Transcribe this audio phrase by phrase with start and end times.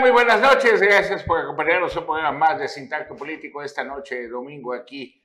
[0.00, 0.80] Muy buenas noches.
[0.80, 5.20] Gracias por acompañarnos un programa más de Sintacto Político esta noche, domingo, aquí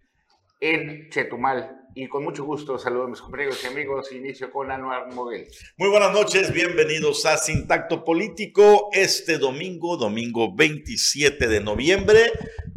[0.60, 1.88] en Chetumal.
[1.96, 4.12] Y con mucho gusto saludo a mis compañeros y amigos.
[4.12, 5.48] Inicio con Anuar Moguel.
[5.78, 12.34] Muy buenas noches, bienvenidos a Sintacto Político este domingo, domingo 27 de noviembre.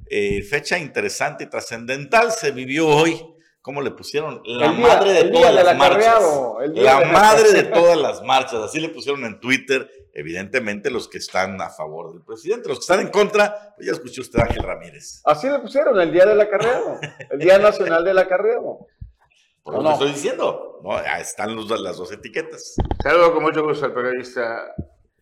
[0.09, 3.21] Eh, fecha interesante y trascendental se vivió hoy.
[3.69, 4.41] ¿Cómo le pusieron?
[4.47, 6.25] La madre de todas las marchas.
[6.73, 8.63] La madre de todas las marchas.
[8.63, 12.85] Así le pusieron en Twitter evidentemente los que están a favor del presidente, los que
[12.85, 15.21] están en contra, pues ya escuchó usted Ángel Ramírez.
[15.23, 16.99] Así le pusieron el día del acarreado,
[17.31, 18.87] el Día Nacional del Acarreado.
[19.63, 22.75] Por lo que estoy diciendo, no, están las dos etiquetas.
[23.03, 24.75] Saludo con mucho gusto al periodista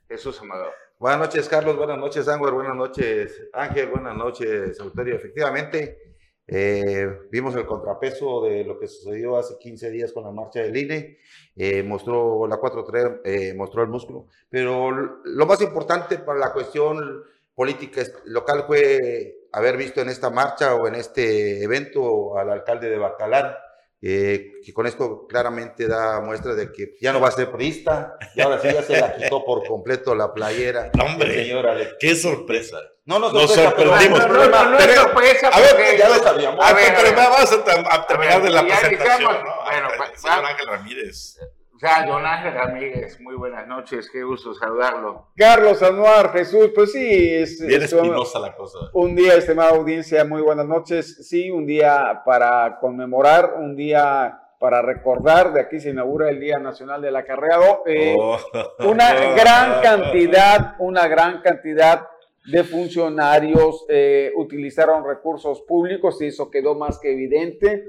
[0.08, 0.72] Jesús Amador.
[1.00, 1.76] Buenas noches, Carlos.
[1.76, 2.52] Buenas noches, Ángel.
[2.52, 3.88] Buenas noches, Ángel.
[3.88, 5.16] Buenas noches, Autorio.
[5.16, 6.05] Efectivamente,
[6.48, 10.76] eh, vimos el contrapeso de lo que sucedió hace 15 días con la marcha del
[10.76, 11.18] INE,
[11.56, 14.90] eh, mostró la 4-3, eh, mostró el músculo, pero
[15.24, 17.24] lo más importante para la cuestión
[17.54, 22.98] política local fue haber visto en esta marcha o en este evento al alcalde de
[22.98, 23.54] Bacalán,
[24.00, 28.40] que con esto claramente da muestra de que ya no va a ser priista, y
[28.40, 30.90] ahora sí ya se la quitó por completo la playera.
[31.00, 31.44] ¡Hombre!
[31.44, 32.78] Señora, ¡Qué sorpresa!
[33.04, 34.18] No nos, nos sorprendimos.
[34.18, 35.48] No, no, no, no, es sorpresa.
[35.48, 36.64] A ver, ya lo sabíamos.
[36.64, 39.32] A ver, pero vamos a, terminar de la presentación.
[39.64, 41.38] Bueno, señor Ángel Ramírez.
[41.76, 45.26] O sea, don Ángel Ramírez, muy buenas noches, qué gusto saludarlo.
[45.36, 48.78] Carlos Anuar, Jesús, pues sí, es, Bien espinosa la cosa.
[48.94, 51.28] Un día, estimada audiencia, muy buenas noches.
[51.28, 56.58] Sí, un día para conmemorar, un día para recordar, de aquí se inaugura el Día
[56.58, 57.82] Nacional del Acarreado.
[57.84, 58.38] Eh, oh.
[58.78, 62.08] Una gran cantidad, una gran cantidad
[62.46, 67.84] de funcionarios eh, utilizaron recursos públicos y eso quedó más que evidente.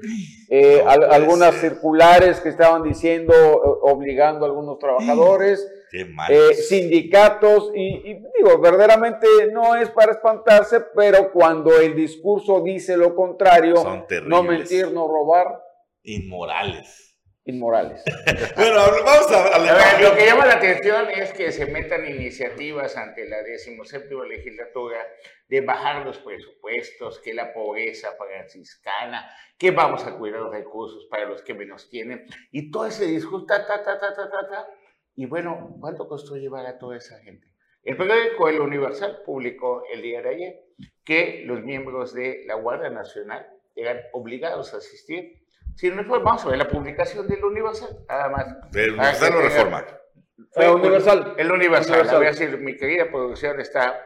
[0.49, 3.33] Eh, algunas circulares que estaban diciendo,
[3.81, 5.67] obligando a algunos trabajadores,
[6.29, 12.97] eh, sindicatos, y, y, digo, verdaderamente no es para espantarse, pero cuando el discurso dice
[12.97, 13.75] lo contrario,
[14.25, 15.61] no mentir, no robar.
[16.03, 17.06] Inmorales
[17.47, 18.03] inmorales.
[18.55, 23.41] bueno, vamos a, Lo que llama la atención es que se metan iniciativas ante la
[23.41, 24.97] 17 legislatura
[25.47, 31.25] de bajar los presupuestos, que la pobreza franciscana, que vamos a cuidar los recursos para
[31.25, 34.67] los que menos tienen, y todo ese discurso, ta, ta, ta, ta, ta, ta,
[35.15, 37.47] Y bueno, ¿cuánto costó llevar a toda esa gente?
[37.83, 40.59] El periódico El Universal publicó el día de ayer
[41.05, 45.46] que los miembros de la Guardia Nacional eran obligados a asistir
[45.77, 48.71] si no vamos a ver la publicación del Universal, nada más.
[48.71, 49.85] ¿Del Universal o Reforma?
[50.55, 51.35] El Universal.
[51.37, 52.09] El Universal.
[52.09, 54.03] A ver si mi querida producción está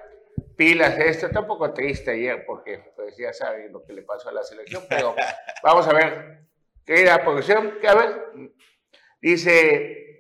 [0.57, 1.27] pilas de esto.
[1.27, 4.43] Está un poco triste ayer porque pues, ya saben lo que le pasó a la
[4.43, 5.15] selección, pero
[5.63, 6.41] vamos a ver.
[6.85, 8.51] Querida producción, que a ver,
[9.21, 10.10] dice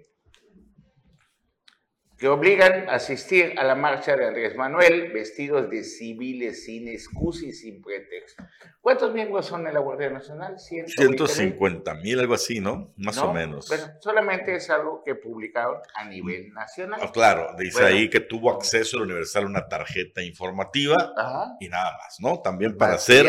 [2.21, 7.47] que obligan a asistir a la marcha de Andrés Manuel vestidos de civiles sin excusa
[7.47, 8.43] y sin pretexto.
[8.79, 10.59] ¿Cuántos miembros son de la Guardia Nacional?
[10.59, 12.93] 150 mil, algo así, ¿no?
[12.97, 13.65] Más o menos.
[13.67, 16.99] Pero solamente es algo que publicaron a nivel nacional.
[17.01, 21.15] Ah, claro, dice ahí que tuvo acceso al Universal a una tarjeta informativa
[21.59, 22.39] y nada más, ¿no?
[22.39, 23.25] También para ser,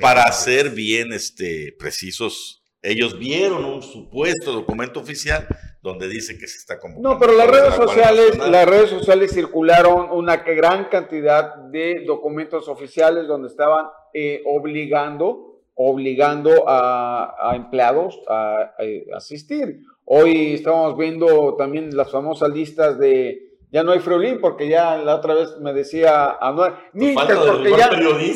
[0.00, 5.48] para hacer bien este, precisos ellos vieron un supuesto documento oficial
[5.86, 7.10] donde dice que se está convocando.
[7.10, 13.28] No, pero las redes sociales, las redes sociales circularon una gran cantidad de documentos oficiales
[13.28, 18.74] donde estaban eh, obligando, obligando a, empleados a,
[19.14, 19.82] asistir.
[20.04, 25.16] Hoy estamos viendo también las famosas listas de ya no hay friolín porque ya la
[25.16, 27.90] otra vez me decía Anuel, porque ya,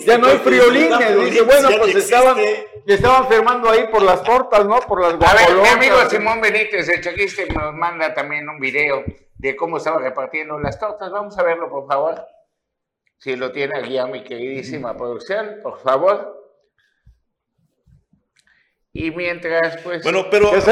[0.04, 0.90] ya, no hay friolín,
[1.24, 2.36] dice, bueno, pues estaban,
[2.86, 4.80] estaban firmando ahí por las tortas, ¿no?
[4.80, 9.04] Por las A ver, mi amigo Simón Benítez, el chequiste, nos manda también un video
[9.34, 11.10] de cómo estaba repartiendo las tortas.
[11.10, 12.26] Vamos a verlo, por favor.
[13.18, 16.39] Si lo tiene aquí a mi queridísima producción, por favor.
[18.92, 20.02] Y mientras, pues.
[20.02, 20.50] Bueno, pero.
[20.50, 20.66] vamos,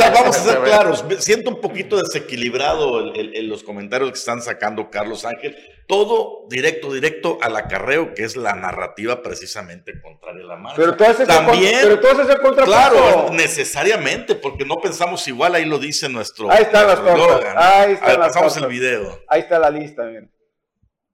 [0.00, 1.02] a, vamos a ser claros.
[1.18, 5.56] Siento un poquito desequilibrado en los comentarios que están sacando Carlos Ángel.
[5.88, 10.76] Todo directo, directo al acarreo, que es la narrativa precisamente contraria a la marcha.
[10.76, 11.78] Pero tú haces También.
[12.02, 15.54] pero el Claro, necesariamente, porque no pensamos igual.
[15.54, 16.50] Ahí lo dice nuestro.
[16.50, 17.46] Ahí están las cosas.
[17.56, 19.20] Ahí está pasamos el video.
[19.28, 20.30] Ahí está la lista, miren.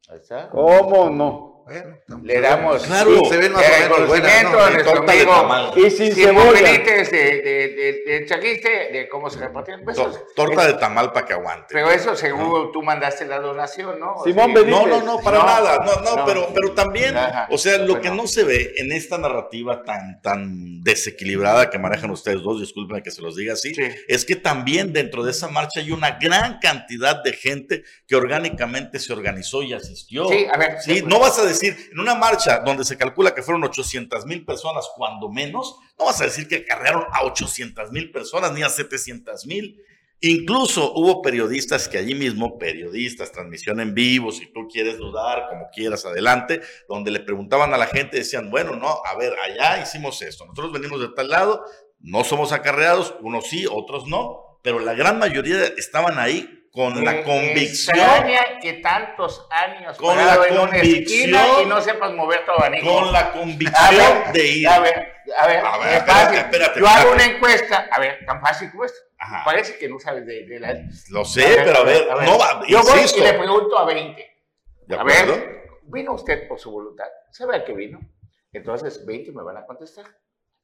[0.08, 0.48] Ahí está.
[0.48, 1.51] ¿Cómo no?
[2.22, 4.14] Le damos claro, se ven más amigo
[5.76, 6.14] y sin.
[6.14, 9.84] Benítez de, de, de, de, Chaquiste, de cómo se repartieron.
[10.34, 11.66] Torta de tamal para que aguante.
[11.70, 14.16] Pero eso seguro tú mandaste la donación, ¿no?
[14.24, 14.72] Simón Benítez.
[14.72, 15.78] No, no, no, para nada.
[15.84, 17.14] No, no, Pero, pero también,
[17.48, 22.10] o sea, lo que no se ve en esta narrativa tan, tan desequilibrada que manejan
[22.10, 23.72] ustedes dos, discúlpenme que se los diga así,
[24.08, 28.98] es que también dentro de esa marcha hay una gran cantidad de gente que orgánicamente
[28.98, 30.28] se organizó y asistió.
[30.28, 30.80] Sí, a ver.
[30.80, 31.02] ¿sí?
[31.06, 34.88] No vas a decir, en una marcha donde se calcula que fueron 800 mil personas,
[34.96, 39.46] cuando menos, no vas a decir que acarrearon a 800 mil personas ni a 700
[39.46, 39.82] mil.
[40.24, 45.66] Incluso hubo periodistas que allí mismo, periodistas, transmisión en vivo, si tú quieres dudar, como
[45.74, 50.22] quieras, adelante, donde le preguntaban a la gente, decían, bueno, no, a ver, allá hicimos
[50.22, 51.64] esto, nosotros venimos de tal lado,
[51.98, 57.22] no somos acarreados, unos sí, otros no, pero la gran mayoría estaban ahí con la
[57.22, 57.96] convicción.
[58.60, 62.86] que tantos años con la convicción y no sepas mover tu abanico.
[62.86, 64.68] Con la convicción de ir.
[64.68, 68.40] A ver, a ver, a ver espérate, espérate, Yo hago una encuesta, a ver, tan
[68.40, 68.98] fácil como esto.
[69.44, 70.74] Parece que no sabes de, de la.
[71.10, 72.62] Lo sé, pero a ver, no va.
[72.66, 74.32] Yo voy y le pregunto a 20.
[74.86, 77.06] ¿De a ver, vino usted por su voluntad.
[77.30, 78.00] ¿Sabe a qué vino?
[78.52, 80.06] Entonces 20 me van a contestar.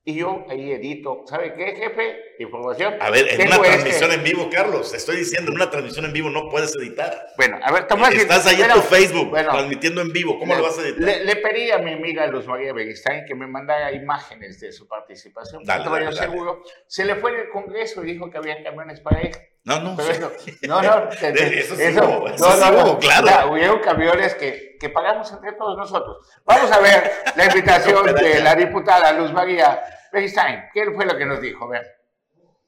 [0.08, 2.16] Y yo ahí edito, ¿sabe qué, jefe?
[2.38, 2.94] Información.
[2.98, 6.14] A ver, en una este transmisión en vivo, Carlos, estoy diciendo, en una transmisión en
[6.14, 7.26] vivo no puedes editar.
[7.36, 8.14] Bueno, a ver, Tomás.
[8.14, 11.02] Estás ahí en tu Facebook, transmitiendo en vivo, ¿cómo lo vas a editar?
[11.02, 15.62] Le, pedí a mi amiga Luz María Beguistain que me mandara imágenes de su participación.
[15.64, 16.62] Dale, dale, seguro.
[16.86, 19.32] Se le fue en el Congreso y dijo que había camiones para ir.
[19.64, 19.94] No, no.
[19.94, 20.32] Pero
[20.62, 21.10] no, no.
[21.10, 23.52] eso, sí, eso, no, no, claro.
[23.52, 26.26] hubieron camiones que, que pagamos entre todos nosotros.
[26.46, 29.78] Vamos a ver la invitación de la diputada Luz María
[30.12, 31.64] Beristain, ¿qué fue lo que nos dijo?
[31.64, 31.86] A ver,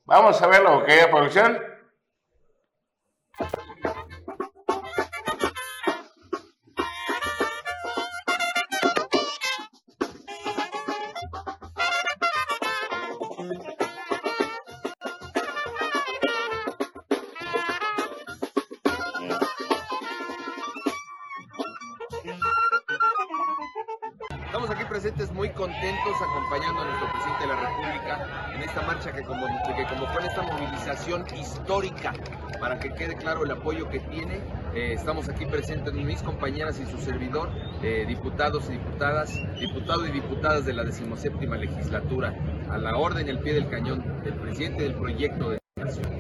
[0.05, 1.59] vamos a ver lo que hay producción.
[29.21, 32.13] Que como, que como esta movilización histórica
[32.59, 34.41] para que quede claro el apoyo que tiene.
[34.75, 37.51] Eh, estamos aquí presentes mis compañeras y su servidor,
[37.83, 42.35] eh, diputados y diputadas, diputados y diputadas de la decimoséptima legislatura,
[42.71, 46.20] a la orden y al pie del cañón del presidente del proyecto de nación.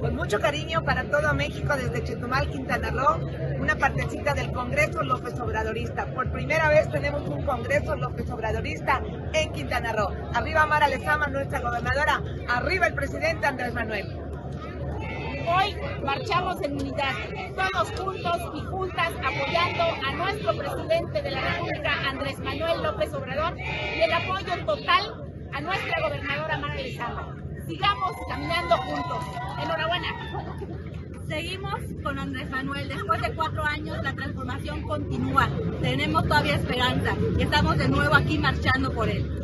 [0.00, 3.20] Con mucho cariño para todo México desde Chetumal, Quintana Roo,
[3.60, 6.06] una partecita del Congreso López Obradorista.
[6.14, 9.02] Por primera vez tenemos un Congreso López Obradorista
[9.34, 10.08] en Quintana Roo.
[10.32, 12.22] Arriba Mara Lezama, nuestra gobernadora.
[12.48, 14.06] Arriba el presidente Andrés Manuel.
[15.46, 17.12] Hoy marchamos en unidad,
[17.54, 23.54] todos juntos y juntas apoyando a nuestro presidente de la República, Andrés Manuel López Obrador,
[23.58, 27.39] y el apoyo total a nuestra gobernadora Mara Lezama
[27.70, 29.24] sigamos caminando juntos.
[29.62, 30.08] Enhorabuena.
[31.28, 32.88] Seguimos con Andrés Manuel.
[32.88, 35.48] Después de cuatro años la transformación continúa.
[35.80, 39.39] Tenemos todavía esperanza y estamos de nuevo aquí marchando por él.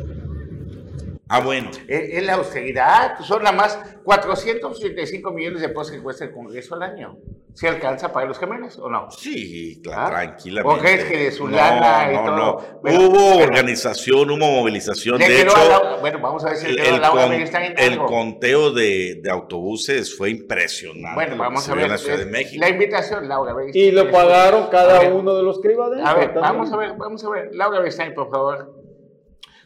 [1.29, 1.71] Ah, bueno.
[1.87, 3.19] Es, la austeridad.
[3.19, 7.17] Son nada más 485 millones de pesos que cuesta el Congreso al año.
[7.53, 9.09] ¿Se alcanza para los camiones o no?
[9.09, 10.09] Sí, claro, ¿Ah?
[10.09, 10.79] tranquilamente.
[10.79, 12.37] ¿O es que de su lana y todo?
[12.37, 12.57] No.
[12.83, 15.17] hubo organización, hubo movilización.
[15.17, 15.55] De hecho,
[15.99, 21.15] bueno, vamos a ver si el, el, el conteo de, de, autobuses fue impresionante.
[21.15, 21.89] Bueno, vamos a ver.
[21.89, 22.63] la Ciudad de México.
[22.63, 23.55] La invitación, Laura.
[23.73, 26.07] Y lo pagaron cada uno de los que iba dentro.
[26.07, 27.49] A ver, vamos a ver, vamos a ver.
[27.55, 28.71] Laura Beristain, por favor.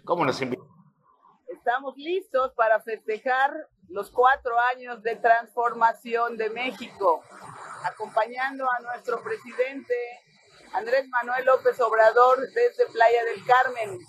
[0.06, 0.61] ¿Cómo nos invita?
[1.64, 3.52] Estamos listos para festejar
[3.88, 7.24] los cuatro años de transformación de México,
[7.84, 9.94] acompañando a nuestro presidente
[10.74, 14.00] Andrés Manuel López Obrador desde Playa del Carmen.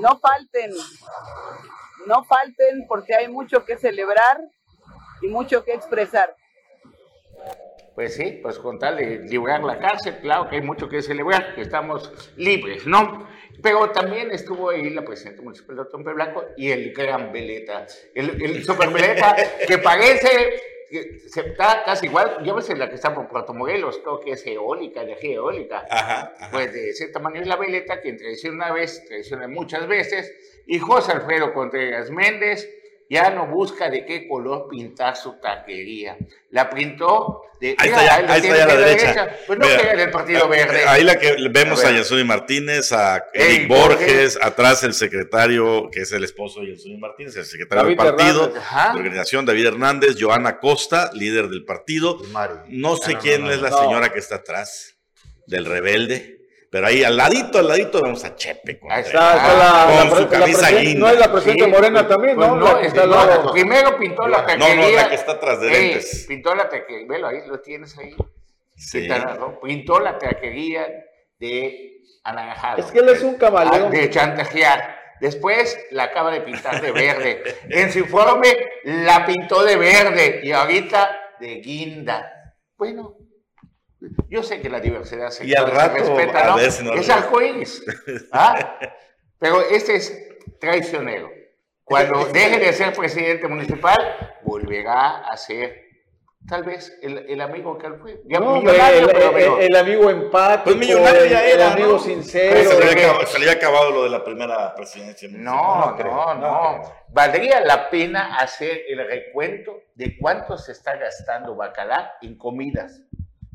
[0.00, 0.70] No falten,
[2.06, 4.40] no falten porque hay mucho que celebrar
[5.20, 6.34] y mucho que expresar.
[7.96, 11.54] Pues sí, pues con tal de librar la cárcel, claro que hay mucho que celebrar,
[11.54, 13.26] que estamos libres, ¿no?
[13.62, 18.42] Pero también estuvo ahí la presidenta municipal de Tompe Blanco y el gran Veleta, el,
[18.42, 19.34] el super Veleta,
[19.66, 20.28] que parece
[20.90, 24.32] que se está casi igual, yo sé la que está por Puerto Morelos, creo que
[24.32, 25.86] es eólica, energía eólica.
[25.90, 30.62] Ajá, Pues de cierta manera es la Veleta, quien traiciona una vez, traiciona muchas veces,
[30.66, 32.68] y José Alfredo Contreras Méndez,
[33.08, 36.16] ya no busca de qué color pintar su taquería.
[36.50, 37.76] La pintó de.
[37.78, 39.36] Ahí está ya, ahí está ya a la derecha.
[39.46, 40.84] Pues no queda en el Partido Verde.
[40.86, 46.12] Ahí la que vemos a, Yasuni Martínez, a Eric Borges, atrás el secretario, que es
[46.12, 51.10] el esposo de Yasuni Martínez, el secretario del partido, de organización, David Hernández, Joana Costa,
[51.12, 52.20] líder del partido.
[52.68, 54.96] No sé quién es la señora que está atrás,
[55.46, 56.35] del rebelde.
[56.70, 58.78] Pero ahí al ladito, al ladito vemos a Chepe.
[58.78, 61.00] Con, está, la, con su camisa guinda.
[61.00, 62.56] No es la presidenta Morena también, ¿no?
[62.56, 64.74] no, está no primero pintó la taquería.
[64.74, 66.24] No, no, la que está atrás de lentes.
[66.28, 68.14] pintó la taquería, velo ahí, lo tienes ahí.
[68.74, 69.08] Sí.
[69.62, 70.86] Pintó la taquería
[71.38, 72.78] de anaranjado.
[72.78, 73.90] Es que él es un camaleón.
[73.90, 74.96] De chantajear.
[75.20, 77.42] Después la acaba de pintar de verde.
[77.70, 78.54] en su informe
[78.84, 82.54] la pintó de verde y ahorita de guinda.
[82.76, 83.16] Bueno,
[84.28, 86.94] yo sé que la diversidad se, y al rato, respeta, ¿no?
[86.94, 87.84] es arcoíris.
[88.32, 88.78] ¿ah?
[89.38, 90.28] Pero este es
[90.60, 91.30] traicionero.
[91.84, 93.96] Cuando deje de ser presidente municipal,
[94.42, 95.86] volverá a ser
[96.48, 98.20] Tal vez el, el amigo que él fue.
[98.26, 100.64] no, millonario, el, el, amigo empático.
[100.64, 101.66] Pues millonario ya era.
[101.66, 101.98] El amigo ¿no?
[101.98, 102.70] sincero.
[102.70, 105.28] Se le, había, se le, había acabado lo de la primera presidencia.
[105.32, 106.82] No, no, no, no.
[107.08, 113.02] Valdría la pena hacer el recuento de cuánto se está gastando Bacalá en comidas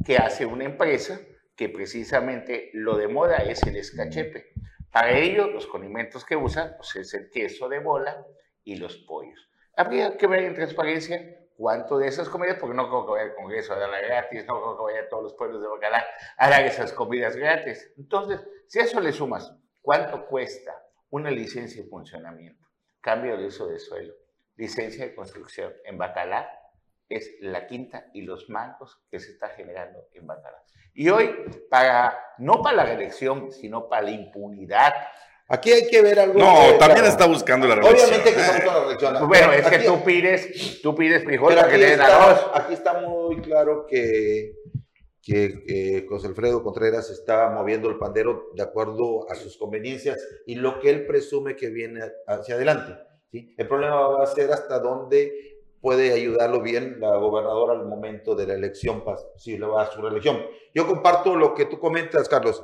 [0.06, 1.20] que hace una empresa
[1.56, 4.52] que precisamente lo de moda es el escachepe.
[4.92, 8.26] Para ello, los condimentos que usan pues, es el queso de bola
[8.64, 9.50] y los pollos.
[9.76, 13.36] Habría que ver en transparencia cuánto de esas comidas, porque no creo que vaya al
[13.36, 16.04] Congreso a darla gratis, no creo que vaya a todos los pueblos de Bacalá
[16.38, 17.94] a dar esas comidas gratis.
[17.98, 20.76] Entonces, si a eso le sumas, ¿cuánto cuesta
[21.10, 22.68] una licencia de funcionamiento?
[23.00, 24.14] Cambio de uso de suelo,
[24.56, 26.50] licencia de construcción en Bacalá,
[27.16, 30.64] es la quinta y los mangos que se está generando en Bacalá.
[30.94, 31.34] Y hoy,
[31.70, 34.94] para, no para la reelección, sino para la impunidad
[35.52, 36.40] Aquí hay que ver algo.
[36.40, 38.08] No, también está buscando la reelección.
[38.08, 39.28] Obviamente que está buscando la reelección.
[39.28, 42.52] Bueno, es que tú pides, tú pides frijol para que le den arroz.
[42.54, 44.54] Aquí está muy claro que,
[45.22, 50.80] que José Alfredo Contreras está moviendo el pandero de acuerdo a sus conveniencias y lo
[50.80, 52.94] que él presume que viene hacia adelante.
[53.30, 53.54] ¿sí?
[53.58, 55.51] El problema va a ser hasta dónde
[55.82, 59.04] puede ayudarlo bien la gobernadora al momento de la elección,
[59.36, 60.40] si le va a su reelección.
[60.74, 62.64] Yo comparto lo que tú comentas, Carlos.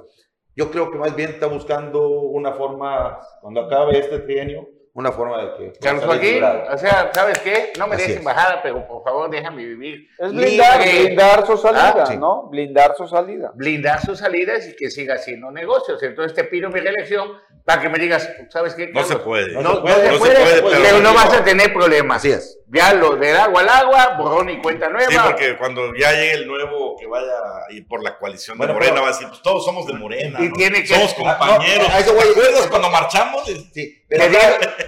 [0.56, 4.68] Yo creo que más bien está buscando una forma, cuando acabe este trienio,
[4.98, 5.80] una forma de que...
[5.80, 7.72] Carlos Joaquín, o sea, ¿sabes qué?
[7.78, 10.08] No me dejes embajada, pero por favor déjame vivir.
[10.18, 12.48] Es blindar, blindar su salida, ah, ¿no?
[12.50, 13.52] Blindar su salida.
[13.54, 16.02] Blindar sus salidas y que siga haciendo negocios.
[16.02, 17.30] Entonces te pido mi reelección
[17.64, 18.88] para que me digas, ¿sabes qué?
[18.88, 19.54] No se puede.
[19.62, 22.18] No, se puede, no se puede pero no vas a tener problemas.
[22.18, 22.60] Así es.
[22.70, 25.12] Ya lo del agua al agua, borrón y cuenta nueva.
[25.12, 27.34] Sí, porque cuando ya llegue el nuevo que vaya
[27.70, 30.44] y por la coalición de Morena, va a decir, pues todos somos de Morena.
[30.44, 30.88] Y tiene que...
[30.88, 31.88] Somos compañeros.
[31.88, 33.46] ¿Te acuerdas cuando marchamos?
[33.74, 34.04] Sí.
[34.10, 34.24] Pero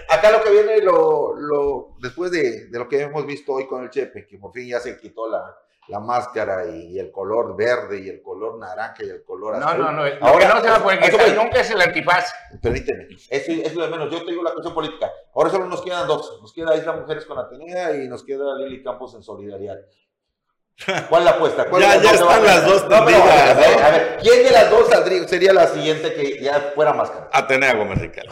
[0.07, 3.83] acá, lo que viene, lo, lo, después de, de, lo que hemos visto hoy con
[3.83, 5.55] el Chepe, que por fin ya se quitó la,
[5.89, 9.79] la máscara y, el color verde y el color naranja y el color azul.
[9.79, 10.11] No, no, no.
[10.21, 12.31] Ahora no se va a quitar nunca es el antifaz.
[12.61, 13.07] Permíteme.
[13.29, 14.11] Eso, es lo de menos.
[14.11, 15.11] Yo te digo la cuestión política.
[15.33, 16.39] Ahora solo nos quedan dos.
[16.41, 19.77] Nos queda Isla Mujeres con Atenea y nos queda Lili Campos en Solidaridad.
[21.09, 21.65] ¿Cuál la apuesta?
[21.65, 24.87] ¿Cuál ya, ya están las dos no, a, ver, a, ver, ¿quién de las dos
[25.27, 27.29] sería la siguiente que ya fuera máscara?
[27.33, 28.31] Atenea Gómez Ricardo.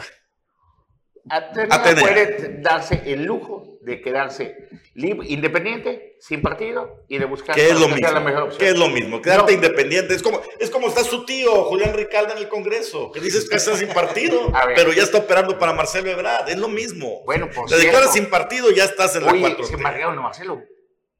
[1.30, 7.70] Atenea, puede darse el lujo de quedarse libre, independiente, sin partido y de buscar ¿Qué
[7.70, 8.10] es lo mismo?
[8.12, 8.58] la mejor opción.
[8.58, 9.22] ¿Qué es lo mismo?
[9.22, 10.14] Quedarte independiente.
[10.14, 13.56] Es como, es como está su tío, Julián Ricalda, en el Congreso, que dices que
[13.56, 16.48] está sin partido, pero ya está operando para Marcelo Ebrard.
[16.48, 17.22] Es lo mismo.
[17.24, 20.62] Bueno, por Te declaras sin partido, ya estás en la 4 se marcaron a Marcelo.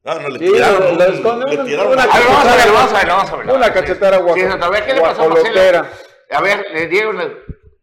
[0.03, 0.97] No, no le tiraron.
[0.97, 3.55] le tiraron una, vamos a ver, vamos a ver, vamos a ver.
[3.55, 4.35] Una cachetera guapo.
[4.35, 5.87] ¿qué le pasó a Marcelo?
[6.31, 7.19] A ver, le dieron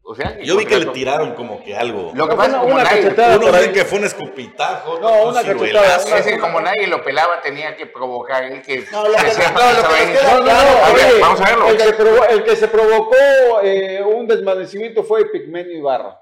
[0.08, 2.12] o sea, yo vi que le tiraron como que algo.
[2.14, 3.36] Lo que pasa es una cachetada.
[3.38, 5.00] Uno dice que fue un escupitajo.
[5.00, 5.96] No, una cachetada.
[6.18, 8.84] Ese como nadie lo pelaba tenía que provocar él que.
[8.92, 11.68] No, lo que, no, no, no, a ver, vamos a verlo.
[11.70, 13.16] El que, provo el que se provocó
[13.64, 16.20] eh, un desvanecimiento fue Pigmenio Ibarra.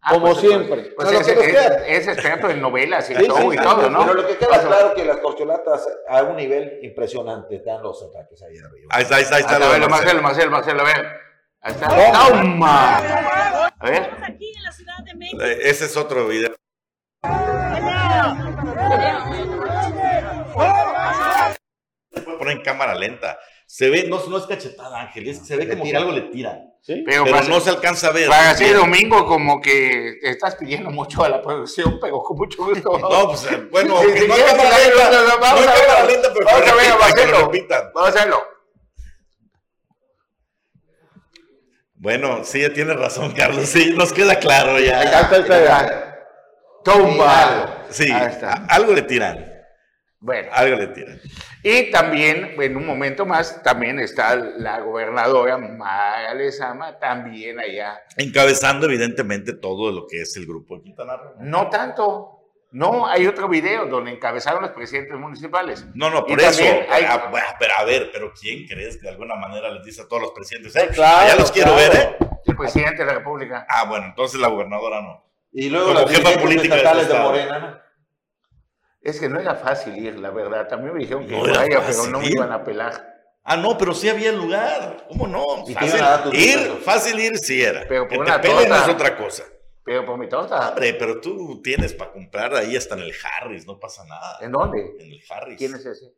[0.00, 0.94] Ah, como pues, siempre.
[0.96, 4.00] Pues ese, es, es experto en novelas y sí, todo sí, y todo, ¿no?
[4.00, 8.42] Pero lo que queda claro que las corcholatas a un nivel impresionante están los ataques
[8.44, 8.88] ahí arriba.
[8.92, 9.58] Ahí está, ahí está, ahí está.
[9.58, 11.25] Marcelo, Marcelo, Marcelo, a ver.
[11.66, 11.88] Ahí está.
[11.88, 12.96] ¡Toma!
[12.96, 14.10] A ver.
[14.22, 15.42] Aquí en la Ciudad de México.
[15.42, 16.54] Eh, ese es otro video.
[22.12, 23.36] Se puede poner en cámara lenta.
[23.66, 26.56] Se ve, no, no es cachetada, Ángel, se ve como que algo le tira.
[26.82, 27.02] ¿Sí?
[27.04, 28.28] Pero, no se alcanza a ver.
[28.28, 32.96] Para así domingo, como que estás pidiendo mucho a la producción, pero con mucho gusto.
[32.96, 36.28] no, pues eh, bueno, sí, no, es cámara lenta, vamos a verlo.
[36.44, 37.50] Vamos a verlo,
[37.92, 38.55] vamos a hacerlo.
[41.98, 43.66] Bueno, sí, tiene razón, Carlos.
[43.66, 45.30] Sí, nos queda claro ya.
[46.84, 47.84] Toma.
[47.90, 48.08] Sí,
[48.68, 49.52] algo le tiran.
[50.20, 50.48] Bueno.
[50.52, 51.20] Algo le tiran.
[51.62, 58.00] Y también, en un momento más, también está la gobernadora Mara Lezama, también allá.
[58.16, 61.34] Encabezando, evidentemente, todo lo que es el grupo de Quintana Roo.
[61.40, 62.35] No tanto.
[62.72, 65.86] No, hay otro video donde encabezaron los presidentes municipales.
[65.94, 66.62] No, no, por eso.
[66.90, 70.22] Ah, pero a ver, pero ¿quién crees que de alguna manera les dice a todos
[70.22, 70.74] los presidentes?
[70.76, 72.16] Eh, claro, ya los quiero ver, ¿eh?
[72.44, 73.66] El presidente de la República.
[73.68, 75.24] Ah, bueno, entonces la gobernadora no.
[75.52, 77.82] Y luego las jefa política de, Morena.
[79.00, 80.68] Es que no era fácil ir, la verdad.
[80.68, 83.14] También me dijeron que vaya, pero no me iban a pelar.
[83.42, 85.06] Ah, no, pero sí había lugar.
[85.08, 85.64] ¿Cómo no?
[85.72, 87.84] Fácil ir, fácil ir sí era.
[87.88, 89.44] Pero por una torta, es otra cosa.
[89.86, 90.70] Pero por mi torta.
[90.70, 94.36] Hombre, pero tú tienes para comprar ahí hasta en el Harris, no pasa nada.
[94.40, 94.80] ¿En dónde?
[94.98, 95.56] En el Harris.
[95.56, 96.12] ¿Quién es ese?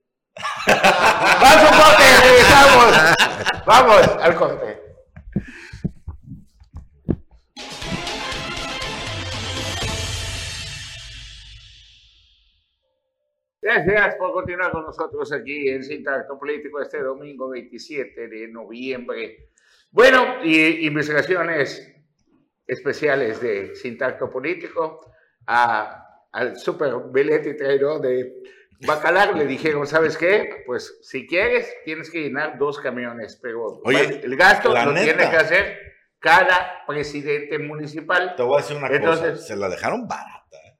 [0.66, 2.04] ¡Vamos corte!
[2.24, 3.66] ¡Regresamos!
[3.66, 4.80] ¡Vamos al corte!
[13.60, 19.50] Gracias por continuar con nosotros aquí en Sintacto Político este domingo 27 de noviembre.
[19.90, 21.97] Bueno, y investigaciones
[22.68, 25.00] especiales de Sintacto Político
[25.46, 28.42] a, al super velete traidor de
[28.86, 30.62] Bacalar le dijeron, ¿sabes qué?
[30.64, 35.78] Pues si quieres, tienes que llenar dos camiones, pero el gasto lo tiene que hacer
[36.20, 38.34] cada presidente municipal.
[38.36, 40.58] Te voy a decir una cosa, se la dejaron barata.
[40.64, 40.78] ¿eh?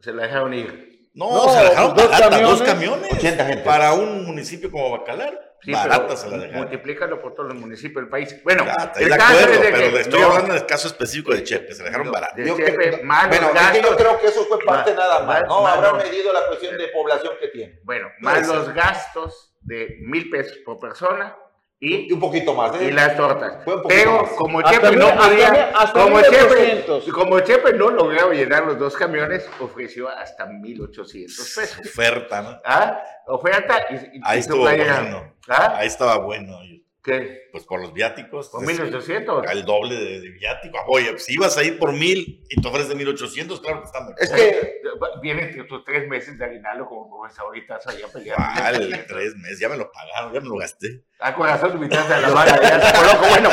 [0.00, 1.08] Se la dejaron ir.
[1.14, 3.64] No, se dejaron dos camiones, dos camiones 80 gente.
[3.64, 5.47] para un municipio como Bacalar.
[5.60, 6.62] Sí, barata se la dejaron.
[6.62, 8.40] Multiplícalo por todos los municipios del país.
[8.44, 8.64] Bueno,
[8.96, 11.90] el caso es de pero que, estoy hablando del caso específico de Chepe, se la
[11.90, 12.36] dejaron barata.
[12.36, 15.66] Chepe, bueno, es que yo creo que eso fue parte nada más, ¿no?
[15.66, 17.80] Habrán medido la cuestión de población que tiene.
[17.84, 21.36] Bueno, más los gastos de mil pesos por persona,
[21.80, 22.74] y, un poquito más.
[22.80, 22.86] ¿eh?
[22.88, 23.58] Y las tortas.
[23.88, 29.48] Pero como Chepe no podía, como, Chepe, como Chepe no lograba llenar los dos camiones,
[29.60, 31.78] ofreció hasta 1.800 pesos.
[31.80, 32.60] Oferta, ¿no?
[32.64, 33.00] ¿Ah?
[33.26, 33.86] Oferta.
[33.90, 35.34] Y, Ahí estuvo bueno.
[35.48, 35.76] ¿Ah?
[35.76, 36.58] Ahí estaba bueno.
[37.02, 37.48] ¿Qué?
[37.52, 38.48] Pues por los viáticos.
[38.48, 39.46] ¿Por 1800?
[39.50, 40.80] El doble de, de viáticos.
[40.88, 44.00] Oye, si ibas a ir por mil y te ofreces de 1800, claro que está
[44.00, 44.16] mejor.
[44.20, 44.80] Es que
[45.22, 48.60] vienen tus tres meses de aguinaldo como, como es ahorita allá peleando.
[48.60, 51.04] Vale, tres meses, ya me lo pagaron, ya me lo gasté.
[51.20, 53.26] A corazón, mi de la mano, ya se loco.
[53.28, 53.50] Bueno,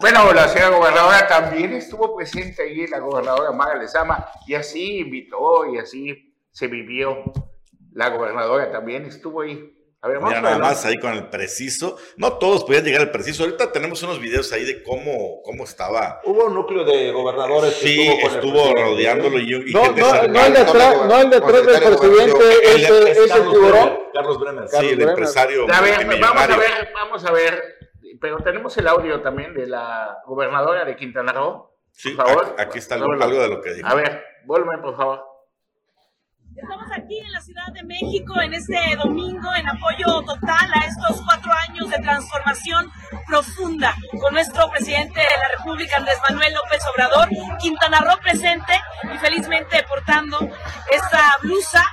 [0.00, 5.72] bueno, la señora gobernadora también estuvo presente ahí, la gobernadora Maga Lezama, y así invitó
[5.72, 7.24] y así se vivió.
[7.92, 11.96] La gobernadora también estuvo ahí ver, Mira, nada más ahí con el preciso.
[12.16, 13.42] No todos podían llegar al preciso.
[13.42, 16.20] Ahorita tenemos unos videos ahí de cómo, cómo estaba.
[16.24, 17.74] Hubo un núcleo de gobernadores.
[17.74, 19.40] Sí, estuvo, rodeándolo.
[19.40, 23.50] Y, y no, no, no, el detrás, no el detrás del presidente, ese, es el
[23.50, 23.98] tiburón.
[24.14, 24.68] Carlos Bremer.
[24.68, 25.66] Sí, el empresario.
[25.72, 27.78] A ver, vamos a ver, vamos a ver.
[28.20, 31.72] Pero tenemos el audio también de la gobernadora de Quintana Roo.
[31.90, 32.54] Sí, por favor.
[32.58, 33.88] Aquí está algo, algo de lo que dijo.
[33.88, 35.24] A ver, vuelve, por favor.
[36.60, 41.22] Estamos aquí en la Ciudad de México en este domingo en apoyo total a estos
[41.24, 42.90] cuatro años de transformación
[43.26, 47.28] profunda con nuestro presidente de la República, Andrés Manuel López Obrador,
[47.60, 48.80] Quintana Roo presente
[49.14, 50.38] y felizmente portando
[50.90, 51.84] esta blusa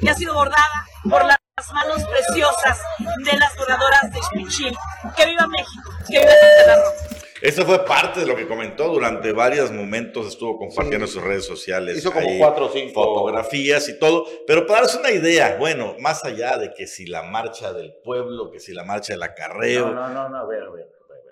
[0.00, 1.38] que ha sido bordada por las
[1.74, 4.76] manos preciosas de las bordadoras de Xuchil.
[5.14, 5.90] ¡Que viva México!
[6.08, 7.15] ¡Que viva Quintana Roo!
[7.40, 11.44] Eso fue parte de lo que comentó durante varios momentos, estuvo compartiendo en sus redes
[11.44, 11.98] sociales.
[11.98, 12.94] Hizo como cuatro o cinco.
[12.94, 14.26] Fotografías y todo.
[14.46, 18.50] Pero para darse una idea, bueno, más allá de que si la marcha del pueblo,
[18.50, 19.90] que si la marcha del acarreo.
[19.90, 21.26] No, no, no, no a ver, a ver, a ver.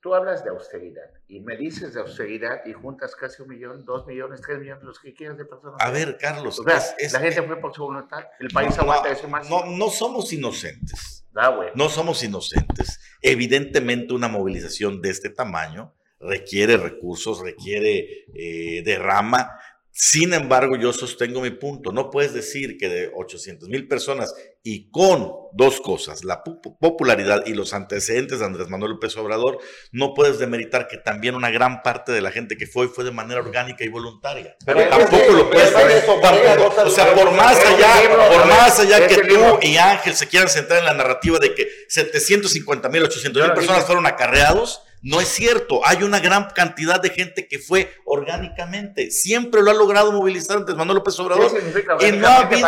[0.00, 4.06] Tú hablas de austeridad y me dices de austeridad y juntas casi un millón, dos
[4.06, 5.76] millones, tres millones, los que quieras de personas.
[5.78, 6.58] A ver, Carlos.
[6.58, 6.80] O sea,
[7.12, 8.24] la gente fue por su voluntad.
[8.38, 9.48] El país aguanta ese más.
[9.48, 11.26] No, no somos inocentes.
[11.36, 12.98] Ah, no somos inocentes.
[13.22, 19.58] Evidentemente una movilización de este tamaño requiere recursos, requiere eh, derrama
[19.92, 21.92] sin embargo, yo sostengo mi punto.
[21.92, 27.54] No puedes decir que de 800 mil personas y con dos cosas, la popularidad y
[27.54, 29.58] los antecedentes de Andrés Manuel López Obrador,
[29.90, 33.10] no puedes demeritar que también una gran parte de la gente que fue fue de
[33.10, 34.56] manera orgánica y voluntaria.
[34.64, 39.76] Pero tampoco lo puedes O sea, por más allá, por más allá que tú y
[39.76, 44.06] Ángel se quieran centrar en la narrativa de que 750 mil, 800 mil personas fueron
[44.06, 49.70] acarreados, no es cierto, hay una gran cantidad de gente que fue orgánicamente, siempre lo
[49.70, 51.50] ha logrado movilizar antes Manuel López Obrador
[52.00, 52.66] y no ha habido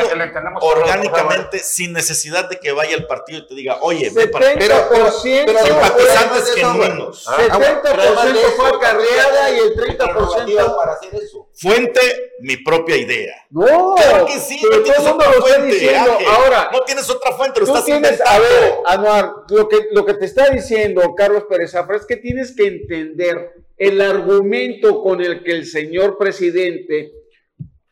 [0.60, 6.54] orgánicamente sin necesidad de que vaya el partido y te diga, oye, 70% pero, simpatizantes
[6.54, 7.26] genuinos.
[7.26, 11.41] 70% fue acarreada y el 30% para hacer eso.
[11.54, 12.00] Fuente,
[12.40, 13.34] mi propia idea.
[13.50, 15.96] No, claro que sí, no tienes otra fuente.
[15.96, 20.14] Ahora, no tienes otra fuente, lo estás tienes, A ver, Anuar, lo que, lo que
[20.14, 25.42] te está diciendo Carlos Pérez Zafra es que tienes que entender el argumento con el
[25.42, 27.12] que el señor presidente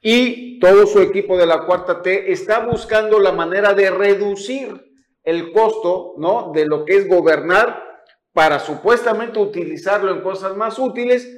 [0.01, 4.91] y todo su equipo de la cuarta T está buscando la manera de reducir
[5.23, 6.53] el costo, ¿no?
[6.55, 7.83] De lo que es gobernar
[8.33, 11.29] para supuestamente utilizarlo en cosas más útiles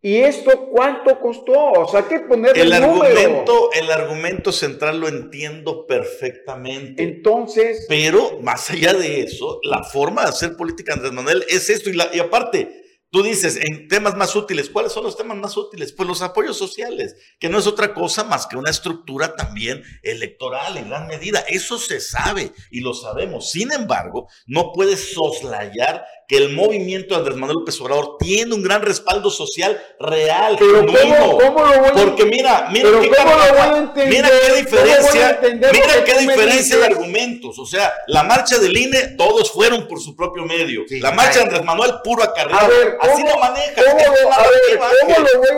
[0.00, 1.72] ¿Y esto cuánto costó?
[1.72, 3.70] O sea, hay que poner el, argumento.
[3.72, 7.02] El argumento central lo entiendo perfectamente.
[7.02, 7.84] Entonces.
[7.88, 11.90] Pero más allá de eso, la forma de hacer política Andrés Manuel es esto.
[11.90, 15.56] Y, la, y aparte, Tú dices, en temas más útiles, ¿cuáles son los temas más
[15.56, 15.92] útiles?
[15.92, 20.76] Pues los apoyos sociales, que no es otra cosa más que una estructura también electoral
[20.76, 21.42] en gran medida.
[21.48, 23.50] Eso se sabe y lo sabemos.
[23.50, 28.62] Sin embargo, no puedes soslayar que el movimiento de Andrés Manuel López Obrador tiene un
[28.62, 34.28] gran respaldo social real, pero ¿cómo, ¿cómo, lo voy a Porque mira, mira, qué, mira
[34.28, 37.58] qué diferencia, mira qué diferencia de argumentos.
[37.58, 40.84] O sea, la marcha del INE, todos fueron por su propio medio.
[41.00, 42.72] la marcha de Andrés Manuel, puro acarreado.
[43.00, 43.84] Así no manejas.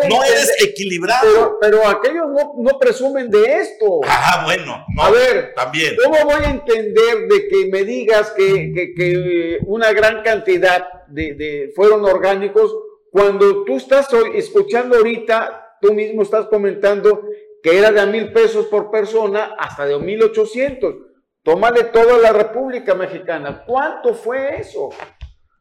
[0.08, 1.58] no eres equilibrado.
[1.60, 4.02] Pero, aquellos no, no, presumen de esto.
[4.06, 4.86] Ah, bueno.
[5.00, 5.96] a ver, también.
[6.04, 11.72] ¿Cómo voy a entender de que me digas que, que, que una gran cantidad de,
[11.74, 12.76] fueron orgánicos,
[13.10, 17.22] cuando tú estás escuchando ahorita, tú mismo estás comentando
[17.62, 20.94] que era de a mil pesos por persona hasta de mil ochocientos.
[21.42, 23.64] Tómale toda la República Mexicana.
[23.66, 24.90] ¿Cuánto fue eso?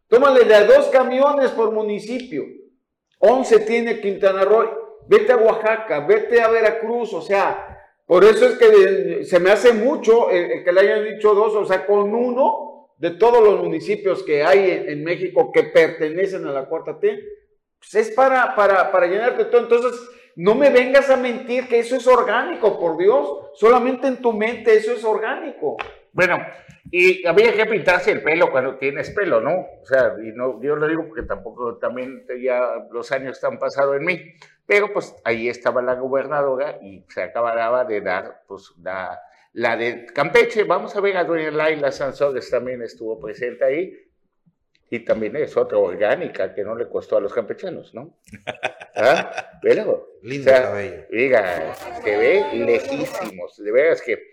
[0.07, 2.43] Tómale de a dos camiones por municipio.
[3.19, 5.05] Once tiene Quintana Roo.
[5.07, 7.13] Vete a Oaxaca, vete a Veracruz.
[7.13, 11.33] O sea, por eso es que se me hace mucho el que le hayan dicho
[11.33, 11.55] dos.
[11.55, 12.68] O sea, con uno
[12.99, 17.17] de todos los municipios que hay en, México que pertenecen a la cuarta T,
[17.79, 19.62] pues es para, para, para llenarte todo.
[19.62, 19.99] Entonces,
[20.35, 23.51] no me vengas a mentir que eso es orgánico, por Dios.
[23.53, 25.77] Solamente en tu mente eso es orgánico.
[26.12, 26.39] Bueno,
[26.91, 29.51] y había que pintarse el pelo cuando tienes pelo, ¿no?
[29.81, 33.95] O sea, y no, yo lo digo porque tampoco también ya los años están pasado
[33.95, 34.19] en mí.
[34.65, 39.19] Pero pues ahí estaba la gobernadora y se acababa de dar, pues, la
[39.60, 43.93] la de Campeche, vamos a ver a doña Laila Sansores también estuvo presente ahí.
[44.89, 48.17] Y también es otra orgánica que no le costó a los campechanos, ¿no?
[48.95, 49.60] ¿Ah?
[50.22, 51.06] Lindo cabello.
[51.12, 53.58] Diga, se ve lejísimos.
[53.58, 54.32] De veras que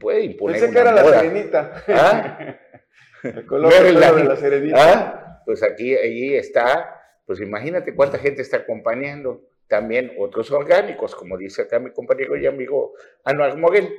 [0.00, 0.58] puede imponer.
[0.58, 1.84] Pensé que era la serenita.
[1.88, 2.56] ¿Ah?
[3.22, 4.76] El color de la serenita.
[4.78, 5.42] ¿Ah?
[5.44, 6.98] Pues aquí, allí está.
[7.26, 9.42] Pues imagínate cuánta gente está acompañando.
[9.68, 13.92] También otros orgánicos, como dice acá mi compañero y amigo Anuar Moguel.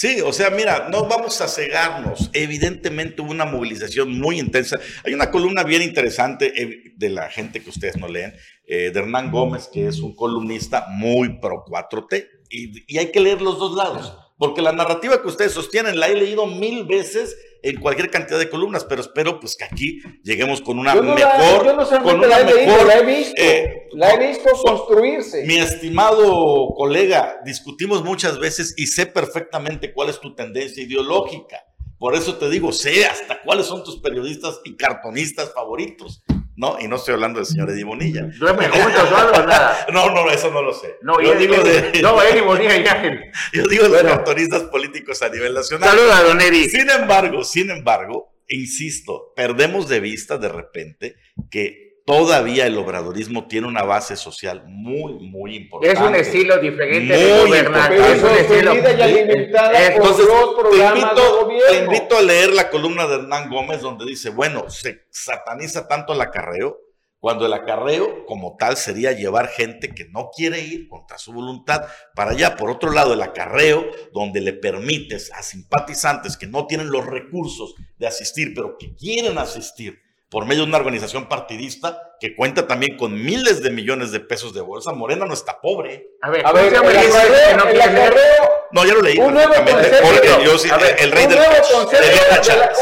[0.00, 2.30] Sí, o sea, mira, no vamos a cegarnos.
[2.32, 4.78] Evidentemente hubo una movilización muy intensa.
[5.04, 8.32] Hay una columna bien interesante eh, de la gente que ustedes no leen,
[8.64, 12.28] eh, de Hernán Gómez, que es un columnista muy pro 4T.
[12.48, 16.08] Y, y hay que leer los dos lados, porque la narrativa que ustedes sostienen la
[16.08, 20.60] he leído mil veces en cualquier cantidad de columnas, pero espero pues que aquí lleguemos
[20.60, 24.28] con una mejor, yo no con una la mejor, la he visto, eh, la he
[24.28, 25.44] visto construirse.
[25.44, 31.64] Mi estimado colega, discutimos muchas veces y sé perfectamente cuál es tu tendencia ideológica.
[31.98, 36.22] Por eso te digo, sé hasta cuáles son tus periodistas y cartonistas favoritos.
[36.58, 36.76] ¿No?
[36.80, 38.22] Y no estoy hablando del señor Eddie Bonilla.
[38.22, 39.86] ¿No me juntos o nada?
[39.92, 40.96] No, no, eso no lo sé.
[41.02, 42.02] No, yo digo de...
[42.02, 43.30] No, Eddie Bonilla y Ángel.
[43.52, 45.88] Yo digo de los cartonistas políticos a nivel nacional.
[45.88, 46.68] Saluda, don Eddie.
[46.68, 51.16] Sin embargo, sin embargo, insisto, perdemos de vista de repente
[51.48, 55.94] que todavía el obradorismo tiene una base social muy, muy importante.
[55.94, 57.92] Es un estilo diferente de gobernar.
[57.92, 63.50] Es un estilo Entonces, por te, invito, te invito a leer la columna de Hernán
[63.50, 66.78] Gómez donde dice, bueno, se sataniza tanto el acarreo,
[67.18, 71.82] cuando el acarreo como tal sería llevar gente que no quiere ir contra su voluntad
[72.14, 72.56] para allá.
[72.56, 77.74] Por otro lado, el acarreo, donde le permites a simpatizantes que no tienen los recursos
[77.98, 82.96] de asistir, pero que quieren asistir, por medio de una organización partidista que cuenta también
[82.96, 84.92] con miles de millones de pesos de bolsa.
[84.92, 86.10] Morena no está pobre.
[86.20, 89.18] A ver, a ver, el, el, el, no, ya lo leí.
[89.18, 90.40] Un nuevo concepto.
[90.42, 92.06] Yo, sí, el rey un del nuevo concepto,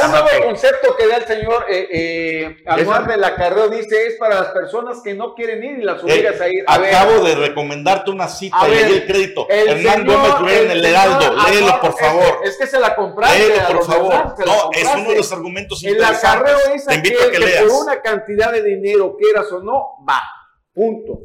[0.05, 4.17] Un nuevo concepto que da el señor eh, eh, Anuar de la Carrera dice es
[4.17, 6.65] para las personas que no quieren ir y las obligas a ir.
[6.67, 9.47] A acabo de recomendarte una cita y le di el crédito.
[9.49, 11.35] Hernán Gómez en el Heraldo.
[11.49, 12.41] Léelo, por favor.
[12.45, 13.39] Es, que se la compraste.
[13.39, 14.35] Léelo, por favor.
[14.45, 19.17] No, es uno de los argumentos El acarreo es que por una cantidad de dinero,
[19.17, 20.23] quieras o no, va.
[20.73, 21.21] Punto.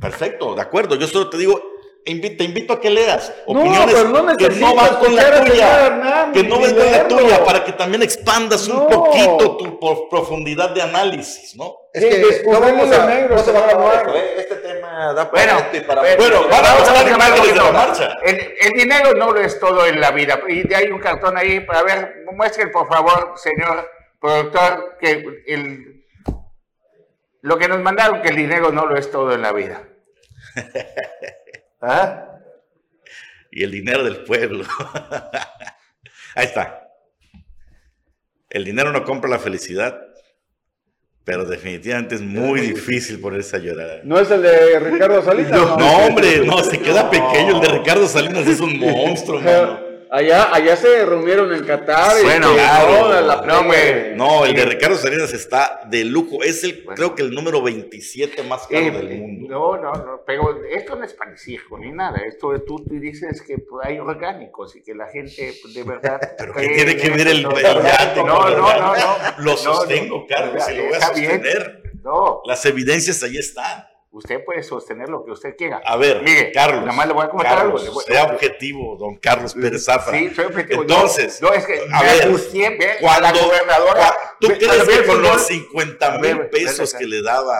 [0.00, 0.94] Perfecto, de acuerdo.
[0.94, 1.60] Yo solo te digo,
[2.06, 3.96] te invito a que leas opiniones
[4.38, 8.02] que no van con la tuya, que no van con la tuya, para que también
[8.02, 11.74] expandas un poquito tu profundidad de análisis, ¿no?
[11.92, 14.34] Es que no vamos a, no se va a ¿eh?
[14.38, 17.04] este tema da para bueno, para bueno, vamos, a hablar
[17.42, 18.18] de la marcha.
[18.22, 21.58] El, el, dinero no lo es todo en la vida, y hay un cartón ahí
[21.60, 23.90] para ver, muestren por favor, señor
[24.20, 26.04] productor, que el,
[27.40, 29.82] lo que nos mandaron, que el dinero no lo es todo en la vida.
[31.88, 32.40] ¿Ah?
[33.52, 34.64] Y el dinero del pueblo.
[36.34, 36.82] Ahí está.
[38.50, 40.00] El dinero no compra la felicidad,
[41.24, 44.00] pero definitivamente es muy difícil ponerse a llorar.
[44.04, 45.52] ¿No es el de Ricardo Salinas?
[45.78, 47.56] No, hombre, no, se queda pequeño.
[47.56, 49.85] El de Ricardo Salinas es un monstruo, mano.
[50.10, 52.22] Allá, allá se reunieron en Qatar.
[52.22, 54.14] Bueno, y claro, la no, güey.
[54.14, 56.42] No, el de Ricardo Salinas está de lujo.
[56.42, 59.48] Es el, creo que el número 27 más caro Eh, del mundo.
[59.48, 62.18] No, no, no, pero esto no es para el circo ni nada.
[62.26, 66.20] Esto tú, tú dices que pues, hay orgánicos y que la gente pues, de verdad.
[66.38, 67.56] Pero ¿qué tiene que ver el, esto.
[67.58, 69.16] el yate No, el no, no, no.
[69.38, 70.26] Lo No, sostengo, no.
[70.28, 71.30] Carlos, y lo voy a Está bien.
[71.32, 71.82] sostener.
[72.02, 73.84] No, Las evidencias ahí están.
[74.16, 75.80] Usted puede sostener lo que usted quiera.
[75.84, 76.80] A ver, Mire, Carlos.
[76.80, 77.94] Nada más le voy a comentar Carlos, algo.
[77.94, 80.16] voy- sea objetivo, don Carlos Pérez Zafra.
[80.18, 80.82] Sí, soy objetivo.
[80.82, 84.16] Entonces, no, no, es que a me ver, angustié, ve, a cuando- la gobernadora.
[84.40, 87.58] ¿Tú crees que con los 50 A ver, mil pesos que le daba,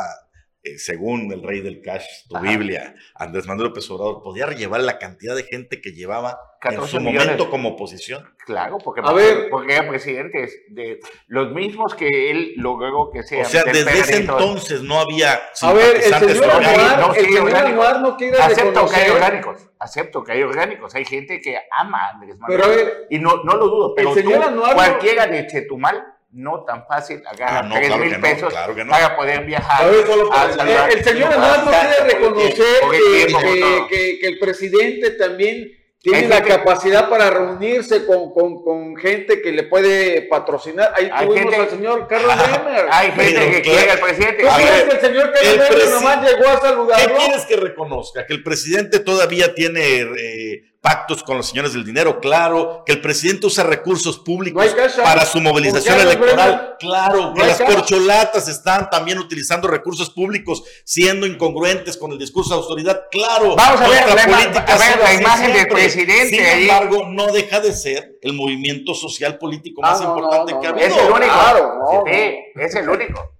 [0.66, 2.46] eh, según el rey del cash, tu Ajá.
[2.48, 6.90] Biblia, Andrés Manuel López Obrador, podía llevar la cantidad de gente que llevaba en 14
[6.90, 7.24] su millones.
[7.24, 8.28] momento como oposición?
[8.44, 9.48] Claro, porque, A ver.
[9.50, 13.44] porque eran presidentes de los mismos que él logró que O sean.
[13.46, 16.50] sea, del desde ese entonces no había A ver, el señor.
[16.50, 20.94] Anuar, No, sí, el señor no quiere Acepto que hay orgánicos, acepto que hay orgánicos.
[20.94, 22.60] Hay gente que ama a Andrés Manuel.
[22.60, 26.02] Pero a ver, y no, no lo dudo, pero señor tú, Anuar cualquiera de Chetumal,
[26.32, 28.90] no tan fácil, agarra Ah, no, 3 claro mil no, pesos claro que no.
[28.90, 29.86] para poder viajar.
[29.88, 32.54] El, el señor No, Anuar no quiere reconocer
[32.90, 33.86] que, tiempo, que- no.
[33.88, 35.70] que- que el presidente también
[36.02, 40.92] tiene Hay la gente- capacidad para reunirse con, con- con gente que le puede patrocinar.
[40.94, 42.34] Ahí Hay tuvimos gente- al señor Carlos
[42.64, 42.86] Bremer.
[42.90, 44.42] Hay gente que quiere al presidente.
[44.42, 47.16] ¿Tú A crees ver, que el señor Carlos Bremer nomás llegó a ¿Qué saludarlo?
[47.16, 48.26] quieres que reconozca?
[48.26, 52.84] Que el presidente todavía tiene eh, pactos con los señores del dinero, claro.
[52.86, 54.64] Que el presidente usa recursos públicos
[55.02, 57.34] para su movilización electoral, claro.
[57.34, 63.02] Que las corcholatas están también utilizando recursos públicos, siendo incongruentes con el discurso de autoridad,
[63.10, 63.56] claro.
[63.56, 66.62] Vamos a ver la política a ver la imagen del presidente Sin ahí.
[66.62, 70.70] embargo, no deja de ser el movimiento social político Ah, más no, importante que ha
[70.70, 70.86] habido.
[70.86, 71.32] Es el único.
[71.32, 73.32] Claro, sí, es el único.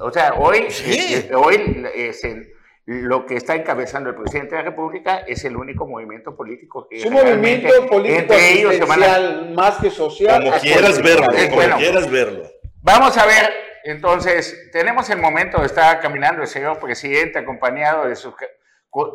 [0.00, 0.84] O sea, hoy, Sí.
[0.90, 2.46] eh, eh, hoy es el-
[2.86, 6.98] lo que está encabezando el presidente de la República es el único movimiento político que
[6.98, 9.18] Es un movimiento político entre ellos se van a...
[9.54, 10.44] más que social.
[10.44, 11.76] Como quieras verlo, como bueno.
[11.78, 12.44] quieras verlo.
[12.82, 13.50] Vamos a ver,
[13.82, 18.34] entonces, tenemos el momento de estar caminando el señor presidente acompañado de sus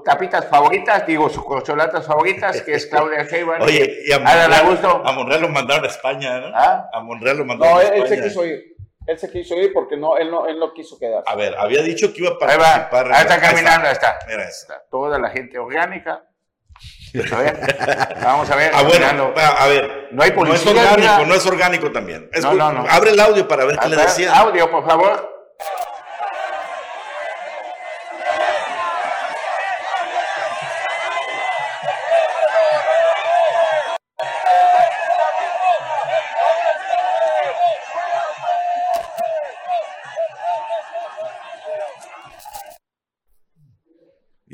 [0.04, 5.02] tapitas favoritas, digo, sus corcholatas favoritas, que es Claudia Sheinbaum Oye, y a Monreal, Augusto.
[5.06, 6.52] a Monreal lo mandaron a España, ¿no?
[6.54, 6.90] ¿Ah?
[6.94, 8.24] A Monreal lo mandaron No, a él, él se España.
[8.24, 8.76] quiso ir.
[9.08, 11.30] Él se quiso ir porque no, él no, él no quiso quedarse.
[11.30, 13.12] A ver, había dicho que iba a Ahí va, participar.
[13.14, 14.20] ahí está caminando, ahí está.
[14.28, 14.62] Mira eso.
[14.72, 16.24] Está toda la gente orgánica.
[17.34, 18.72] A ver, vamos a ver.
[18.74, 20.08] Ah, bueno, a ver.
[20.12, 22.30] No hay No es policía, orgánico, no es orgánico también.
[22.32, 22.86] Es No, no, no.
[22.90, 24.34] Abre el audio para ver qué le A ver, decían.
[24.34, 25.41] Audio, por favor.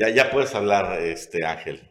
[0.09, 1.81] Ya, ya puedes hablar, este Ángel.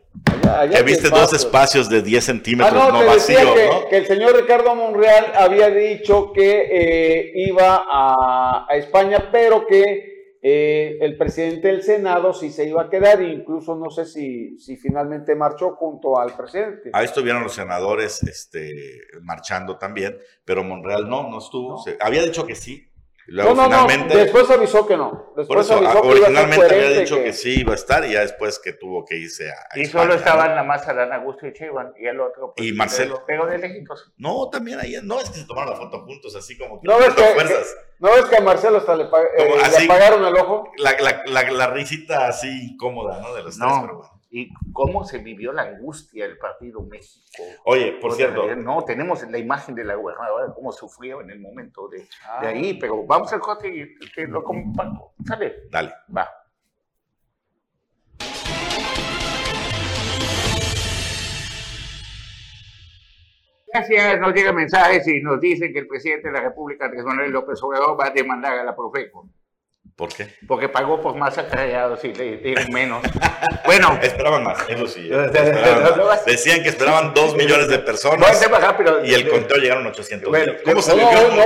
[0.71, 1.89] Que hay viste dos espacios.
[1.89, 3.89] de 10 Ah, centímetros, no, no, decía vacíos, que, ¿no?
[3.89, 10.37] que el señor Ricardo Monreal había dicho que eh, iba a, a España, pero que
[10.43, 14.77] eh, el presidente del Senado sí se iba a quedar, incluso no sé si, si
[14.77, 16.91] finalmente marchó junto al presidente.
[16.93, 21.79] Ahí estuvieron los senadores este, marchando también, pero Monreal no, no estuvo.
[21.83, 22.89] Se- había dicho que sí.
[23.29, 24.17] Luego no, no, no, finalmente.
[24.19, 25.11] después avisó que no.
[25.11, 27.33] por Después eso, avisó ah, iba a originalmente había dicho que...
[27.33, 29.55] sí iba a estar y ya después que tuvo que irse a.
[29.71, 30.19] a Y España, solo ¿no?
[30.21, 32.53] estaban nada más Adán Augusto y Sheinbaum y el otro.
[32.57, 33.25] pues, Y Marcelo.
[33.27, 34.13] Pero de lejitos.
[34.17, 34.95] No, también ahí.
[35.03, 36.87] No, es que se tomaron la foto juntos, así como que.
[36.87, 37.75] ¿No ves que, fuerzas.
[37.75, 39.09] que- ¿No ves que a Marcelo hasta le, eh,
[39.57, 39.85] le así.
[39.87, 40.71] apagaron el ojo?
[40.79, 43.35] La, la, la, la risita así incómoda, ¿no?
[43.35, 43.99] De los tres, pero No.
[43.99, 44.16] bueno.
[44.39, 47.43] ¿Y cómo se vivió la angustia del Partido México?
[47.65, 51.89] Oye, por cierto, No, tenemos la imagen de la gobernadora, cómo sufrió en el momento
[51.89, 52.43] de, Ah.
[52.43, 55.13] de ahí, pero vamos al corte y te lo comparto.
[55.25, 55.63] ¿Sale?
[55.71, 55.91] dale.
[56.15, 56.29] Va.
[63.73, 67.31] Gracias, nos llegan mensajes y nos dicen que el presidente de la República, Andrés Manuel
[67.31, 69.29] López Obrador, va a demandar a la Profeco,
[69.97, 70.29] ¿Por qué?
[70.47, 73.03] porque pagó por más acarreados y le dieron menos.
[73.65, 75.11] Bueno, Esperaban más, eso sí.
[75.11, 76.25] esperaban más.
[76.27, 79.03] Decían que esperaban dos millones de no personas rápido.
[79.05, 80.63] y el conteo llegaron 800 Bueno, mil.
[80.63, 81.43] ¿Cómo se no, vivió el no, no,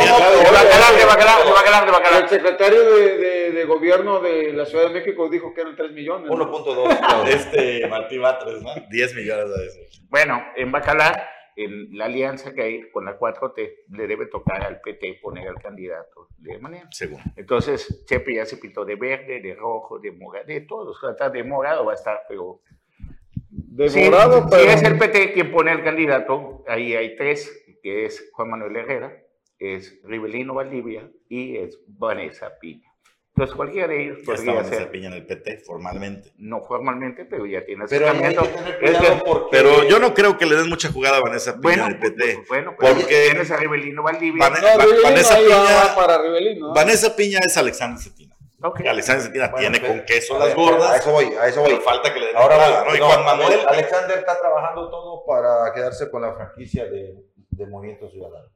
[2.28, 6.28] secretario de, de- de gobierno de la Ciudad de México dijo que eran 3 millones.
[6.30, 6.36] ¿no?
[6.36, 7.26] 1.2.
[7.28, 8.70] Este Martí Batres, ¿no?
[8.88, 10.00] 10 millones de veces.
[10.08, 11.28] Bueno, en Bacalar,
[11.64, 15.60] en la alianza que hay con la 4T, le debe tocar al PT poner al
[15.60, 16.88] candidato de manera.
[16.90, 17.20] Según.
[17.36, 20.98] Entonces, Chepe ya se pintó de verde, de rojo, de morado, de todos.
[21.32, 22.60] De morado, va a estar, pero.
[23.50, 24.70] De Si, morado, si pero...
[24.70, 29.22] es el PT quien pone el candidato, ahí hay tres, que es Juan Manuel Herrera,
[29.58, 32.89] es Rivelino Valdivia y es Vanessa Piña.
[33.40, 36.32] Entonces cualquiera de ellos Ya podría Vanessa ser, Piña en el PT formalmente.
[36.38, 38.46] no formalmente, pero ya tiene Pero acercamiento.
[39.24, 39.48] porque...
[39.50, 41.98] Pero yo no creo que le den mucha jugada a Vanessa Piña bueno, en el
[41.98, 42.44] PT.
[42.48, 44.48] bueno, pues porque- tienes a Rivelino Valdivia.
[44.50, 46.68] No, Va- Rivelino Vanessa Piña- para Rivelino.
[46.68, 46.74] ¿no?
[46.74, 48.36] Vanessa Piña es Alexander Cetina.
[48.90, 50.90] Alexander Cetina Bueno, tiene pero- con queso las gordas.
[50.90, 51.76] A eso voy, a eso voy.
[51.76, 52.88] falta que le den Ahora voy.
[52.90, 52.96] ¿no?
[52.96, 53.60] Y No, Juan Manuel.
[53.66, 57.14] Alexander está trabajando todo para quedarse con la franquicia de,
[57.52, 58.48] de Movimiento Ciudadano.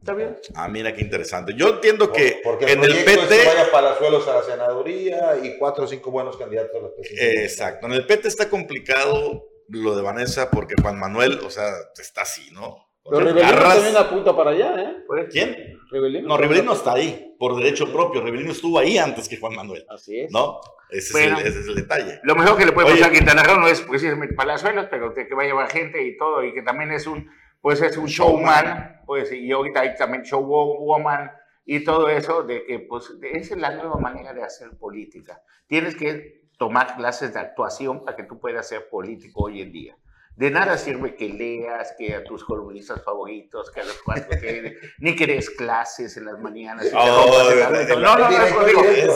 [0.00, 0.36] ¿Está bien?
[0.54, 1.52] Ah, mira qué interesante.
[1.56, 3.44] Yo entiendo que Porque en el es que PT.
[3.46, 7.42] vaya Palazuelos a la senaduría y cuatro o cinco buenos candidatos a la presidencia.
[7.42, 7.86] Exacto.
[7.86, 11.68] En el PT está complicado lo de Vanessa porque Juan Manuel, o sea,
[12.00, 12.86] está así, ¿no?
[13.10, 13.74] Pero garras.
[13.76, 14.96] también apunta para allá, ¿eh?
[15.30, 15.78] ¿Quién?
[15.90, 16.28] Rivelino.
[16.28, 18.20] No, Rivelino está ahí, por derecho propio.
[18.20, 20.30] Rivelino estuvo ahí antes que Juan Manuel, Así es.
[20.30, 20.60] ¿no?
[20.90, 21.38] Ese, Bueno.
[21.38, 22.20] es, el, ese es el detalle.
[22.22, 22.96] Lo mejor que le puede Oye.
[22.98, 26.02] pasar a Quintana Roo no es precisamente Palazuelos, pero que, que va a llevar gente
[26.06, 27.30] y todo, y que también es un,
[27.60, 31.30] pues es un showman, pues, y ahorita hay también showwoman
[31.64, 35.42] y todo eso, de que, pues, esa es la nueva manera de hacer política.
[35.66, 39.96] Tienes que tomar clases de actuación para que tú puedas ser político hoy en día.
[40.34, 44.76] De nada sirve que leas, que a tus columnistas favoritos, que a los cuatro que
[44.98, 46.86] ni que des clases en las mañanas.
[46.86, 48.68] y Oh, de no, no, no, no,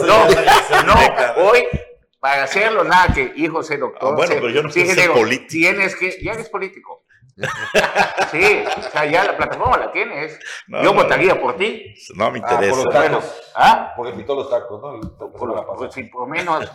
[0.05, 1.63] no, no, hoy
[2.23, 4.11] para hacerlo, nada que hijo sé doctor.
[4.11, 5.49] Ah, bueno, pero yo no quiero ser político.
[5.49, 7.02] Tienes que, ya eres político.
[8.31, 10.39] Sí, o sea, ya la plataforma la tienes.
[10.67, 11.93] No, yo no, votaría por ti.
[12.15, 12.75] No me Ah, por interesa.
[12.75, 13.51] los Bueno, tacos.
[13.55, 13.93] ¿ah?
[13.95, 14.97] Porque invitó los tacos, ¿no?
[14.97, 15.91] La Por, por- pasada.
[15.91, 16.69] si por menos,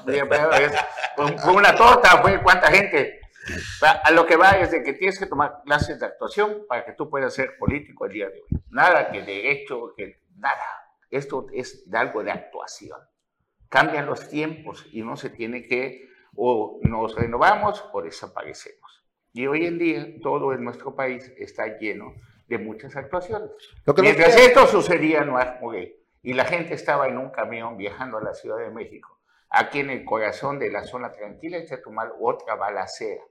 [1.16, 3.20] por- por una torta, fue cuánta gente.
[4.04, 6.92] A lo que va es de que tienes que tomar clases de actuación para que
[6.92, 8.60] tú puedas ser político el día de hoy.
[8.70, 10.64] Nada que derecho, que nada.
[11.10, 12.98] Esto es de algo de actuación.
[13.70, 18.77] Cambian los tiempos y no se tiene que, o nos renovamos o desaparecemos.
[19.38, 22.12] Y hoy en día todo en nuestro país está lleno
[22.48, 23.48] de muchas actuaciones.
[23.84, 28.18] Lo que Mientras esto sucedía en Moguel y la gente estaba en un camión viajando
[28.18, 29.16] a la Ciudad de México,
[29.48, 33.22] aquí en el corazón de la zona tranquila de Chetumal, otra balacera.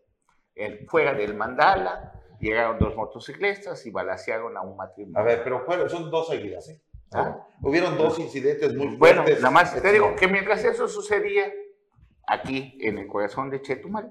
[0.55, 5.19] En- fuera del Mandala, llegaron dos motociclistas y balacearon a un matrimonio.
[5.19, 6.81] A ver, pero fueron- son dos seguidas, ¿eh?
[7.13, 7.45] Ah.
[7.61, 9.41] Hubieron dos incidentes muy Bueno, fuertes.
[9.43, 11.51] nada más te digo que mientras eso sucedía
[12.25, 14.09] aquí en el corazón de Chetumal,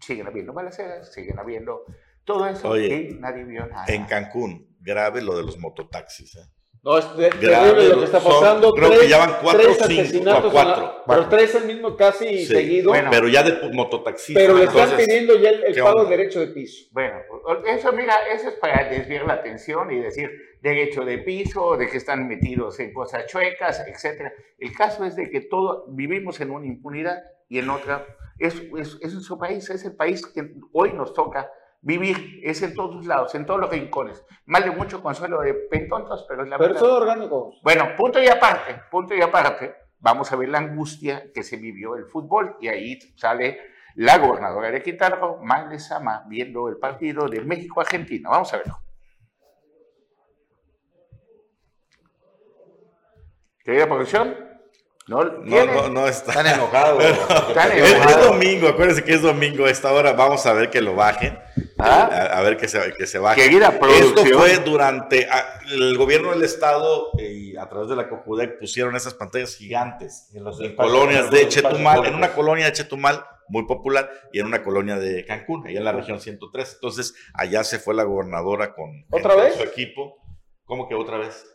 [0.00, 1.84] siguen habiendo balaceras, siguen habiendo
[2.24, 3.84] todo eso Oye, y nadie vio nada.
[3.88, 6.36] En Cancún, grave lo de los mototaxis.
[6.36, 6.40] ¿eh?
[6.82, 8.72] No, es de- terrible lo que está son- pasando.
[8.72, 11.02] creo que ya van cuatro tres o cinco, asesinatos cuatro.
[11.06, 12.90] pero tres el mismo casi Sí, seguido.
[12.90, 13.10] Bueno.
[13.10, 14.40] Pero ya de mototaxistas.
[14.44, 16.86] pero le están pidiendo ya el, el ¿qué pago del derecho de piso.
[16.92, 17.18] Bueno,
[17.66, 20.30] eso, mira, eso es para desviar la atención y decir
[20.62, 24.32] derecho de piso, de que están metidos en cosas chuecas, etc.
[24.58, 28.04] El caso es de que todo, vivimos en una impunidad y en otra,
[28.38, 32.74] es, es, es nuestro país, es el país que hoy nos toca vivir, es en
[32.74, 34.24] todos lados, en todos los rincones.
[34.46, 36.80] Mal de mucho consuelo de pentontos, pero es la Pero verdad.
[36.86, 37.60] son orgánicos.
[37.62, 41.94] Bueno, punto y aparte, punto y aparte, vamos a ver la angustia que se vivió
[41.96, 43.60] el fútbol y ahí sale
[43.94, 48.28] la gobernadora de Quintana Roo, Magde Sama, viendo el partido de México-Argentina.
[48.30, 48.78] Vamos a verlo.
[53.64, 54.45] ¿Querida producción?
[55.08, 56.32] ¿No, No, no, no está.
[56.32, 57.04] Están enojados.
[57.48, 58.26] Están Es, es enojados.
[58.26, 60.12] domingo, acuérdense que es domingo a esta hora.
[60.14, 61.38] Vamos a ver que lo bajen.
[61.78, 62.08] ¿Ah?
[62.32, 63.40] A, a ver que se, que se baje.
[63.42, 63.68] Querida
[64.00, 68.58] Esto fue durante a- el gobierno del estado eh, y a través de la COJUDEC
[68.58, 72.72] pusieron esas pantallas gigantes En los en espacios- colonias de Chetumal, en una colonia de
[72.72, 76.72] Chetumal muy popular y en una colonia de Cancún, allá en la región 103.
[76.74, 79.04] Entonces, allá se fue la gobernadora con
[79.56, 80.16] su equipo.
[80.64, 81.46] ¿Cómo que otra vez?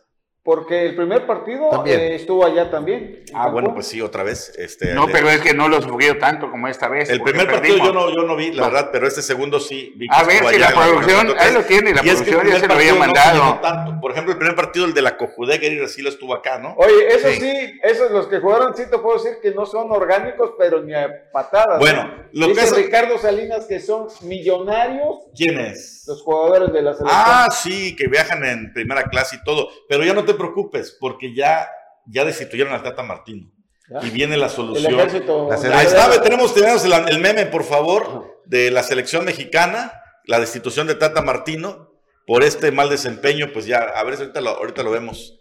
[0.44, 3.22] Porque el primer partido eh, estuvo allá también.
[3.32, 4.52] Ah, bueno, pues sí, otra vez.
[4.58, 7.08] Este, No, pero es que no lo sufrió tanto como esta vez.
[7.10, 8.70] El primer partido yo no, yo no vi, la No.
[8.72, 11.62] verdad, pero este segundo sí vi que A ver si allá la producción, ahí lo
[11.62, 13.60] tiene, la Y es que el producción ya se lo había no mandado.
[13.62, 14.00] tanto.
[14.00, 16.74] Por ejemplo, el primer partido, el de la Cojudec, Eric Racilo estuvo acá, ¿no?
[16.76, 17.38] Oye, eso Sí.
[17.40, 17.80] sí.
[17.84, 21.08] esos los que jugaron, sí te puedo decir que no son orgánicos, pero ni a
[21.32, 21.78] patadas.
[21.78, 26.04] Bueno, lo que es- Ricardo Salinas que son millonarios ¿Quién es?
[26.08, 27.22] los jugadores de la selección.
[27.24, 29.68] Ah, sí, que viajan en primera clase y todo.
[29.88, 31.68] Pero ya no te preocupes, porque ya,
[32.06, 33.50] ya destituyeron al Tata Martino.
[33.88, 34.06] Ya.
[34.06, 34.94] Y viene la el solución.
[34.94, 35.48] ejército.
[35.48, 39.92] La Ahí selección- está, tenemos, tenemos el, el meme, por favor, de la selección mexicana,
[40.26, 41.90] la destitución de Tata Martino
[42.26, 45.40] por este mal desempeño, pues ya, a ver si ahorita lo, ahorita lo vemos.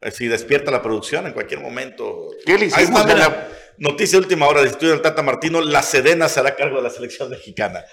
[0.00, 2.28] Eh, Si despierta la producción en cualquier momento.
[2.44, 3.48] ¿Qué le Ahí hicimos está, de mira, la-
[3.78, 7.84] noticia última hora, destituye al Tata Martino, la Sedena será cargo de la selección mexicana.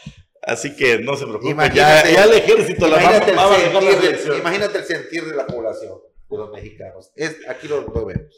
[0.42, 4.38] Así que no se preocupen, ya, el ejército la va, el, va a la selección.
[4.38, 5.94] imagínate el sentir de la población,
[6.34, 7.12] de los mexicanos.
[7.16, 8.36] Es, aquí lo, lo vemos.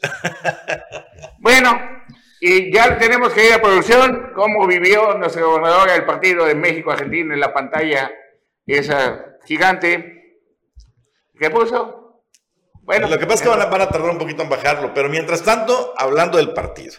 [1.38, 1.78] Bueno,
[2.40, 4.32] y ya tenemos que ir a producción.
[4.34, 8.10] ¿Cómo vivió nuestra gobernadora el partido de México-Argentina en la pantalla
[8.66, 10.40] esa gigante?
[11.38, 12.24] ¿Qué puso?
[12.82, 14.94] Bueno, lo que pasa es que van a, van a, tardar un poquito en bajarlo,
[14.94, 16.94] pero mientras tanto, hablando del partido,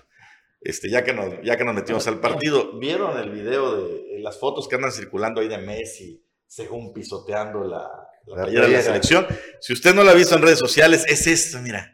[0.60, 4.40] este, ya, que nos, ya que nos metimos al partido, ¿vieron el video de, las
[4.40, 9.28] fotos que andan circulando ahí de Messi, según pisoteando la, la, playera de la selección?
[9.60, 11.94] Si usted no la ha visto en redes sociales, es esto, mira.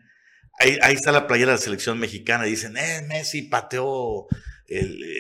[0.60, 2.44] Ahí, ahí está la playera de la selección mexicana.
[2.44, 4.28] Dicen, eh, Messi pateó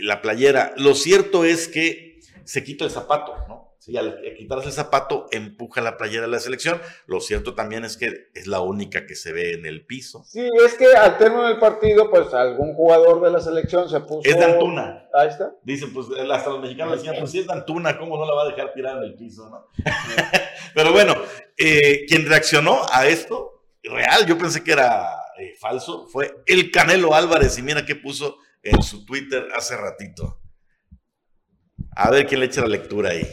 [0.02, 0.74] la playera.
[0.78, 3.63] Lo cierto es que se quita el zapato, ¿no?
[3.88, 6.82] Y al quitarse el zapato, empuja la playera de la selección.
[7.06, 10.24] Lo cierto también es que es la única que se ve en el piso.
[10.26, 14.30] Sí, es que al término del partido, pues algún jugador de la selección se puso.
[14.30, 15.08] Es Dantuna.
[15.14, 15.54] Ahí está.
[15.64, 18.48] Dicen, pues hasta los mexicanos decían, pues si es Dantuna, ¿cómo no la va a
[18.48, 19.68] dejar tirar en el piso, no?
[20.74, 21.16] Pero bueno,
[21.58, 27.14] eh, quien reaccionó a esto, real, yo pensé que era eh, falso, fue el Canelo
[27.14, 27.58] Álvarez.
[27.58, 30.40] Y mira qué puso en su Twitter hace ratito.
[31.96, 33.28] A ver quién le echa la lectura ahí.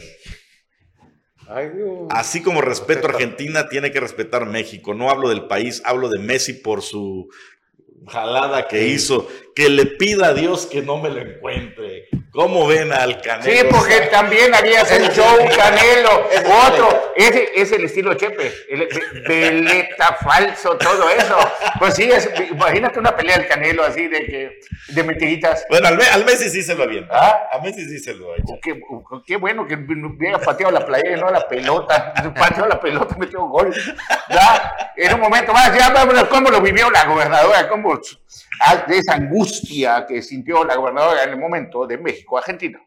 [2.09, 4.93] Así como respeto a Argentina, tiene que respetar México.
[4.93, 7.29] No hablo del país, hablo de Messi por su
[8.07, 9.27] jalada que hizo.
[9.55, 12.09] Que le pida a Dios que no me lo encuentre.
[12.31, 13.51] ¿Cómo ven al Canelo?
[13.51, 16.29] Sí, porque también harías el show Canelo,
[16.67, 17.11] otro.
[17.13, 18.87] Ese es el estilo Chepe, el,
[19.27, 21.37] veleta falso, todo eso.
[21.77, 22.09] Pues sí,
[22.49, 25.65] imagínate una pelea del Canelo así de que de mentiritas.
[25.69, 27.13] Bueno, al, al Messi sí se lo avienta.
[27.13, 27.49] ¿Ah?
[27.51, 28.57] A Messi sí se lo ha hecho.
[28.61, 28.79] Qué,
[29.25, 32.13] qué, bueno que hubiera pateado la playa no la pelota.
[32.33, 33.73] Pateó la pelota, metió gol.
[34.29, 37.99] Ya, en un momento más, ya vámonos cómo lo vivió la gobernadora, cómo
[38.87, 42.79] de esa angustia que sintió la gobernadora en el momento de México, Argentina.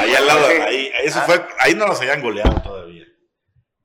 [0.00, 2.97] Ahí al lado, ahí, eso fue, ahí no nos habían goleado todavía.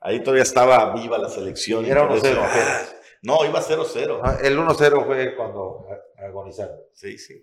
[0.03, 1.85] Ahí todavía estaba viva la selección.
[1.85, 2.37] Era 1-0.
[2.37, 2.81] Ah,
[3.21, 4.19] no, iba 0-0.
[4.21, 5.87] Ah, el 1-0 fue cuando
[6.17, 6.77] agonizaron.
[6.91, 7.41] Sí, sí,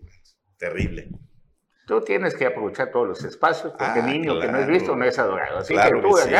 [0.58, 1.08] terrible.
[1.86, 5.04] Tú tienes que aprovechar todos los espacios, porque ah, niño que no es visto no
[5.04, 5.58] es adorado.
[5.58, 6.30] Así que tú sí.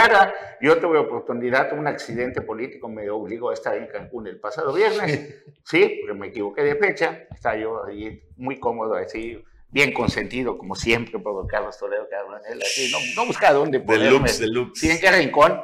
[0.61, 5.43] yo tuve oportunidad, un accidente político me obligó a estar en Cancún el pasado viernes,
[5.65, 10.75] sí, porque me equivoqué de fecha, estaba yo ahí muy cómodo, así, bien consentido, como
[10.75, 12.09] siempre, por Carlos Toledo,
[12.49, 14.07] él así, no, no buscaba dónde ponerme.
[14.07, 14.81] Deluxe, deluxe.
[14.81, 15.61] Sí, en qué rincón.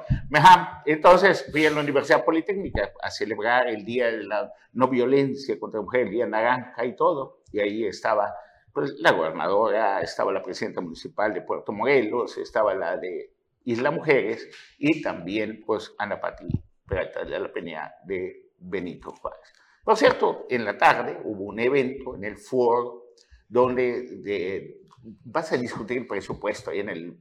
[0.84, 5.80] Entonces fui a la Universidad Politécnica a celebrar el Día de la No Violencia contra
[5.80, 8.34] la Mujer, el Día Naranja y todo, y ahí estaba
[8.72, 13.32] pues, la gobernadora, estaba la presidenta municipal de Puerto Morelos, estaba la de
[13.64, 14.48] Isla Mujeres,
[14.78, 16.46] y también, pues, Ana Pati
[16.86, 19.52] Peralta de la Peña de Benito Juárez.
[19.82, 23.05] Por cierto, en la tarde hubo un evento en el foro
[23.48, 24.76] donde
[25.24, 27.18] vas a discutir presupuesto ahí en el,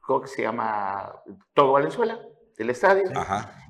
[0.00, 1.12] ¿cómo se llama?
[1.54, 2.20] Todo Valenzuela,
[2.58, 3.04] del estadio.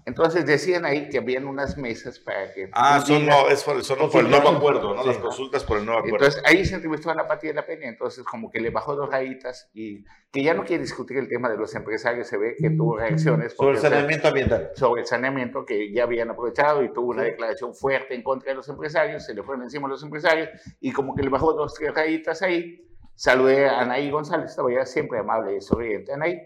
[0.06, 2.70] Entonces decían ahí que habían unas mesas para que...
[2.72, 5.04] Ah, son, no, es por, son por el nuevo acuerdo, ¿no?
[5.04, 6.24] Las consultas por el nuevo acuerdo.
[6.24, 8.96] Entonces ahí se entrevistó a la Pati de la Peña, entonces como que le bajó
[8.96, 12.56] dos rayitas y que ya no quiere discutir el tema de los empresarios, se ve
[12.58, 13.52] que tuvo reacciones.
[13.52, 14.70] Sobre el saneamiento ambiental.
[14.76, 18.56] Sobre el saneamiento que ya habían aprovechado y tuvo una declaración fuerte en contra de
[18.56, 20.48] los empresarios, se le fueron encima a los empresarios
[20.80, 22.82] y como que le bajó dos, tres rayitas ahí.
[23.14, 26.14] Saludé a Anaí González, estaba ya siempre amable y sonriente.
[26.14, 26.40] Anaí,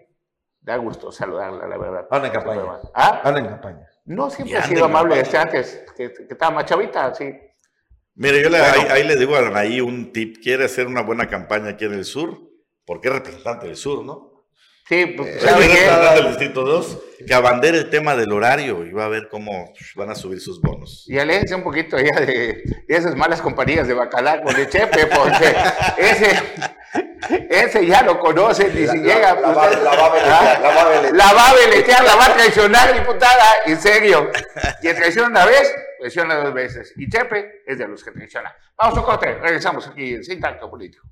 [0.62, 2.06] da gusto saludarla, la verdad.
[2.10, 2.62] Anda en campaña.
[2.94, 3.20] ¿Ah?
[3.24, 3.88] Anda en campaña.
[4.04, 7.32] No, siempre ha sido amable desde antes, que, que, estaba más chavita, sí.
[8.14, 10.42] Mire, yo le, ahí, le digo a Anaí un tip.
[10.42, 12.38] Quiere hacer una buena campaña aquí en el sur,
[12.84, 14.32] porque es representante del sur, ¿no?
[14.88, 15.66] Sí, pues, eh, ¿sabe
[16.14, 16.14] qué?
[16.16, 20.10] del Distrito 2, que abandere el tema del horario y va a ver cómo van
[20.10, 21.04] a subir sus bonos.
[21.08, 25.54] Y aléjense un poquito ya de, esas malas compañías de bacalao de Chepe, porque
[25.96, 26.42] ese,
[27.48, 29.34] ese ya lo conocen y si llega...
[29.34, 31.14] La, va, la, va a veletear, la va a veletear.
[31.14, 34.30] La va a veletear, la va a traicionar, diputada, en serio.
[34.80, 36.92] Quien traiciona una vez, traiciona dos veces.
[36.96, 38.54] Y Chepe es de los que traiciona.
[38.76, 41.06] Vamos a corte, regresamos aquí en Sin Tacto Político.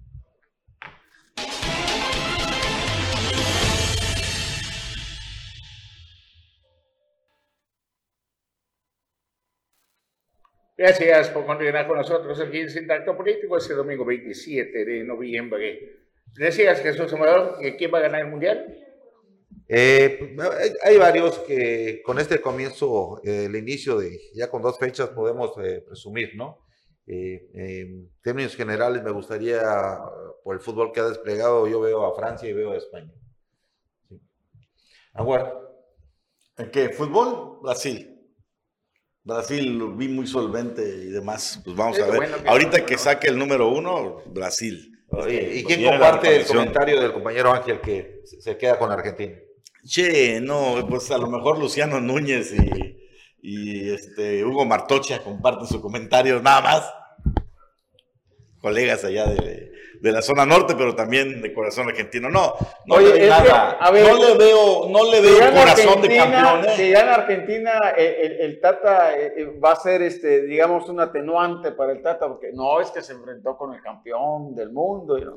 [10.81, 15.99] Gracias por continuar con nosotros aquí en Sintacto Político este domingo 27 de noviembre.
[16.35, 18.79] Decías, Jesús Amador, ¿quién va a ganar el Mundial?
[19.69, 20.35] Eh,
[20.83, 25.53] hay varios que con este comienzo, eh, el inicio de ya con dos fechas podemos
[25.63, 26.65] eh, presumir, ¿no?
[27.07, 29.61] en términos generales me gustaría,
[30.43, 33.13] por el fútbol que ha desplegado, yo veo a Francia y veo a España.
[34.09, 34.19] Sí.
[36.57, 36.89] ¿En qué?
[36.89, 37.59] ¿Fútbol?
[37.61, 38.20] Brasil.
[39.23, 41.61] Brasil lo vi muy solvente y demás.
[41.65, 42.43] Pues vamos a ver.
[42.47, 44.91] Ahorita que saque el número uno, Brasil.
[45.29, 49.35] ¿Y quién comparte el comentario del compañero Ángel que se queda con Argentina?
[49.85, 52.99] Che, no, pues a lo mejor Luciano Núñez y,
[53.43, 56.95] y este Hugo Martocha comparten su comentario, nada más.
[58.61, 62.31] Colegas allá de, de la zona norte, pero también de corazón argentino.
[62.31, 62.55] No,
[62.87, 63.79] no le veo nada.
[63.81, 66.65] no le veo, no le veo corazón de campeón.
[66.65, 66.73] ¿eh?
[66.77, 71.73] Si ya en Argentina eh, el, Tata eh, va a ser, este, digamos, un atenuante
[71.73, 75.19] para el Tata, porque no es que se enfrentó con el campeón del mundo.
[75.19, 75.35] ¿no?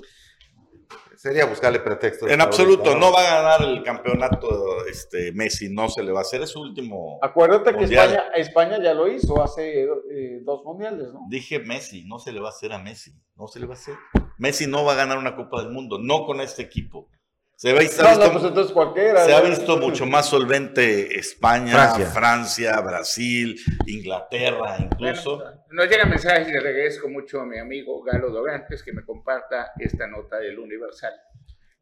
[1.16, 2.30] Sería buscarle pretextos.
[2.30, 6.22] En absoluto, no va a ganar el campeonato este, Messi, no se le va a
[6.22, 7.20] hacer, es su último.
[7.22, 11.22] Acuérdate que España, España, ya lo hizo hace eh, dos mundiales, ¿no?
[11.30, 13.78] Dije Messi, no se le va a hacer a Messi, no se le va a
[13.78, 13.96] hacer.
[14.38, 17.10] Messi no va a ganar una Copa del Mundo, no con este equipo.
[17.56, 25.42] Se, ha visto, pues se ha visto mucho más solvente España, Francia, Brasil, Inglaterra, incluso.
[25.70, 29.72] nos llega mensaje y le agradezco mucho a mi amigo Galo Dorantes que me comparta
[29.80, 31.14] esta nota del Universal.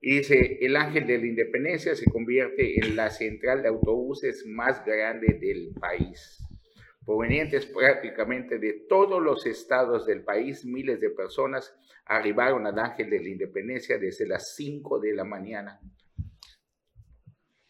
[0.02, 4.84] Y dice, el ángel de la independencia se convierte en la central de autobuses más
[4.84, 6.40] grande del país.
[7.06, 11.76] Provenientes prácticamente de todos los estados del país, miles de personas
[12.06, 15.80] arribaron al Ángel de la Independencia desde las 5 de la mañana.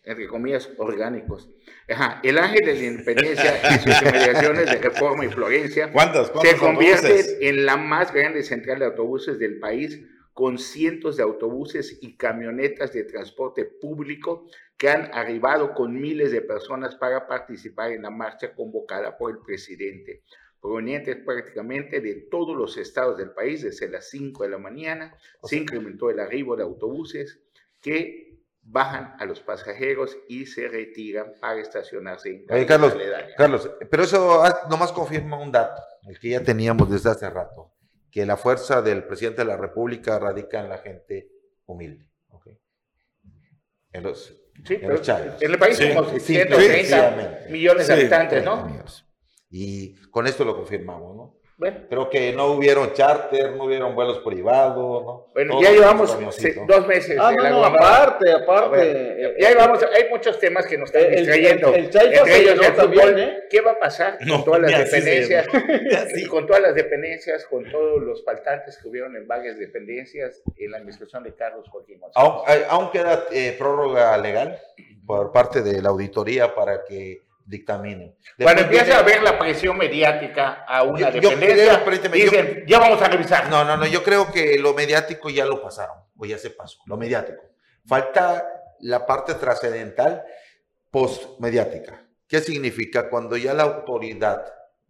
[0.04, 1.52] Entre comillas, orgánicos.
[2.24, 5.92] el Ángel de la Independencia y sus inmediaciones de Reforma y Florencia
[6.42, 10.02] se convierte en la más grande central de autobuses del país
[10.34, 16.42] con cientos de autobuses y camionetas de transporte público que han arribado con miles de
[16.42, 20.24] personas para participar en la marcha convocada por el presidente
[20.62, 25.18] provenientes prácticamente de todos los estados del país desde las 5 de la mañana.
[25.44, 27.40] Se incrementó el arribo de autobuses
[27.82, 32.96] que bajan a los pasajeros y se retiran para estacionarse en Carlos,
[33.36, 37.74] Carlos, pero eso nomás confirma un dato, el que ya teníamos desde hace rato,
[38.12, 41.32] que la fuerza del presidente de la República radica en la gente
[41.66, 42.08] humilde.
[43.94, 44.34] En los,
[44.66, 48.70] sí, en, en el país sí, somos 130 millones de habitantes, ¿no?
[49.52, 51.42] Y con esto lo confirmamos, ¿no?
[51.62, 51.78] Bueno.
[51.88, 55.28] Pero que no hubieron charter, no hubieron vuelos privados, ¿no?
[55.32, 56.18] Bueno, ya llevamos
[56.66, 57.18] dos meses.
[57.20, 59.36] Ah, no, no, aparte, aparte.
[59.40, 61.72] ya llevamos, hay muchos temas que nos están distrayendo.
[61.72, 63.44] El, Entre ellos el fútbol, ¿eh?
[63.48, 65.48] ¿Qué va a pasar con todas las dependencias?
[66.32, 70.78] con todas las dependencias, con todos los faltantes que hubieron en varias dependencias en la
[70.78, 74.58] administración de Carlos Joaquín Aún, aún queda eh, prórroga legal
[75.06, 78.16] por parte de la auditoría para que dictaminen.
[78.42, 81.80] Cuando empieza a haber la presión mediática a una dependencia,
[82.12, 83.50] dicen, ya vamos a revisar.
[83.50, 86.80] No, no, no, yo creo que lo mediático ya lo pasaron, o ya se pasó,
[86.86, 87.42] lo mediático.
[87.86, 88.46] Falta
[88.80, 90.24] la parte trascendental
[90.90, 92.06] post-mediática.
[92.28, 93.10] ¿Qué significa?
[93.10, 94.46] Cuando ya la autoridad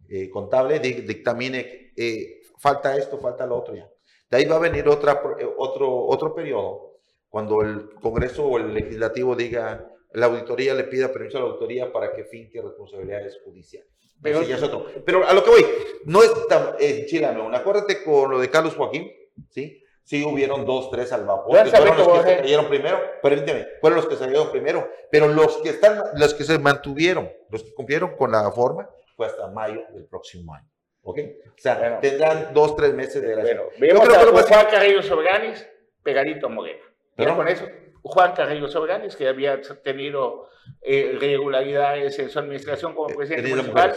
[0.08, 3.88] eh, contable dictamine, eh, falta esto, falta lo otro ya.
[4.30, 6.92] De ahí va a venir otra, eh, otro, otro periodo,
[7.28, 11.92] cuando el Congreso o el Legislativo diga, la auditoría le pida permiso a la auditoría
[11.92, 13.88] para que finque responsabilidades judiciales.
[14.22, 14.86] Pero, ya es otro.
[15.04, 15.66] Pero a lo que voy,
[16.04, 17.52] no es tan eh, chilano.
[17.54, 19.10] Acuérdate con lo de Carlos Joaquín,
[19.50, 19.82] ¿sí?
[20.04, 21.66] Sí hubieron dos, tres al vapor.
[21.68, 23.00] Fueron los que se cayeron primero.
[23.22, 24.88] Permíteme, fueron los que se cayeron primero.
[25.10, 29.26] Pero los que están, los que se mantuvieron, los que cumplieron con la forma, fue
[29.26, 30.68] hasta mayo del próximo año.
[31.02, 31.18] ¿Ok?
[31.46, 35.66] O sea, tendrán dos, tres meses de la Bueno, vemos a Juan Carrillo Sobranis
[36.02, 36.84] pegadito a Moreno.
[37.16, 37.66] ¿Pero con eso?
[38.02, 40.48] Juan Carrillo Sobranes, que había tenido
[40.80, 43.94] eh, regularidades en su administración como presidente municipal,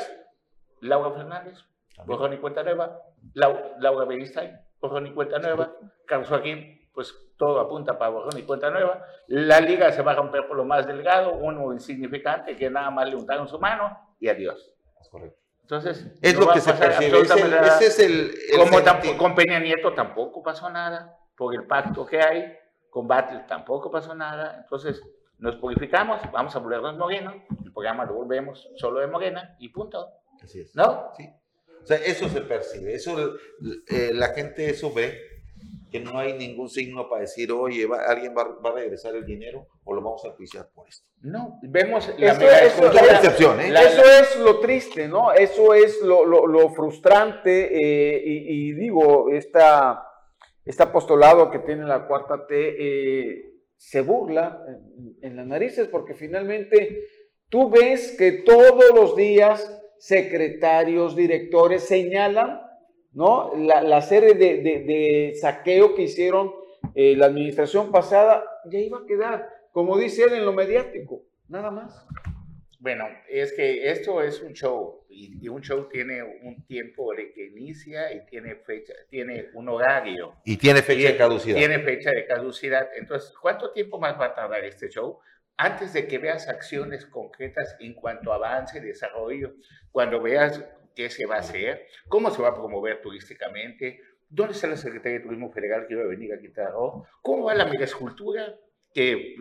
[0.82, 1.58] Laura Fernández,
[2.06, 3.02] borrón y cuenta nueva,
[3.34, 5.74] Laura Beristain, borrón y cuenta nueva,
[6.06, 10.16] Carlos Joaquín, pues todo apunta para borrón y cuenta nueva, la liga se va a
[10.16, 14.30] romper por lo más delgado, uno insignificante que nada más le untaron su mano y
[14.30, 14.72] adiós.
[15.02, 15.40] Es correcto.
[15.62, 17.22] Entonces, es lo que se percibe.
[17.22, 22.56] Ese, es el, como con Peña Nieto tampoco pasó nada por el pacto que hay
[22.96, 25.04] combate tampoco pasó nada, entonces
[25.38, 30.12] nos purificamos, vamos a volvernos Moreno, el programa lo volvemos solo de Morena y punto.
[30.42, 30.74] Así es.
[30.74, 31.12] ¿No?
[31.18, 31.30] Sí.
[31.84, 33.36] O sea, eso se percibe, eso
[33.90, 35.20] eh, la gente eso ve,
[35.92, 39.94] que no hay ningún signo para decir, oye, alguien va, a regresar el dinero o
[39.94, 41.06] lo vamos a juiciar por esto.
[41.20, 43.74] No, vemos la eso, eso, ¿eh?
[43.74, 45.34] eso es lo triste, ¿no?
[45.34, 50.15] Eso es lo, lo, frustrante eh, y, y, digo, esta
[50.66, 54.66] este apostolado que tiene la cuarta T eh, se burla
[55.22, 57.04] en, las narices porque finalmente
[57.50, 62.62] tú ves que todos los días secretarios, directores señalan
[63.14, 63.54] ¿no?
[63.56, 66.54] la, serie de, saqueo que hicieron
[66.96, 71.72] eh, la administración pasada, ya iba a quedar, como dice él, en lo mediático, nada
[71.72, 72.06] más.
[72.86, 77.48] Bueno, es que esto es un show y, un show tiene un tiempo de que
[77.48, 80.36] inicia y tiene fecha, tiene un horario.
[80.46, 81.58] Y tiene fecha de caducidad.
[81.58, 82.88] Tiene fecha de caducidad.
[82.96, 85.18] Entonces, ¿cuánto tiempo más va a tardar este show?
[85.58, 89.56] Antes de que veas acciones concretas en cuanto a avance, desarrollo,
[89.92, 90.64] cuando veas
[90.96, 95.18] qué se va a hacer, cómo se va a promover turísticamente, dónde está la Secretaría
[95.18, 96.72] de Turismo Federal que va a venir a quitar,
[97.24, 98.60] cómo va la megaescultura,
[98.96, 99.36] que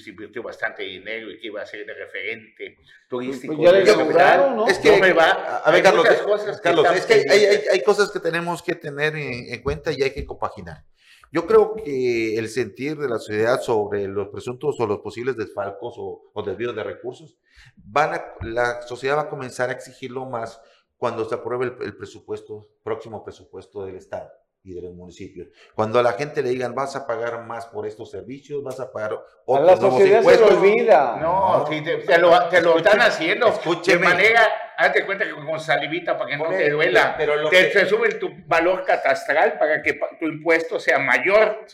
[0.00, 2.78] se invirtió bastante dinero y que iba a ser de referente
[3.08, 3.56] turístico.
[3.56, 4.68] Pues ya le ¿no?
[4.68, 8.12] Es que, no va, a ver, Carlos, cosas Carlos es que hay, hay, hay, cosas
[8.12, 10.84] que tenemos que tener en, cuenta y hay que compaginar.
[11.32, 15.96] Yo creo que el sentir de la sociedad sobre los presuntos o los posibles desfalcos
[15.98, 17.36] o, o desvíos de recursos,
[17.74, 20.60] van a, la sociedad va a comenzar a exigirlo más
[20.96, 24.30] cuando se apruebe el, el presupuesto, próximo presupuesto del Estado
[24.64, 25.48] y de los municipios.
[25.74, 28.92] Cuando a la gente le digan, vas a pagar más por estos servicios, vas a
[28.92, 30.48] pagar otros a la sociedad impuestos.
[30.48, 31.16] se olvida.
[31.20, 34.06] No, Si te, lo, te lo están haciendo escúcheme.
[34.06, 37.86] de manera, hazte cuenta que con salivita para que no te duela, pero te, te,
[37.86, 41.66] suben tu valor catastral para que tu impuesto sea mayor.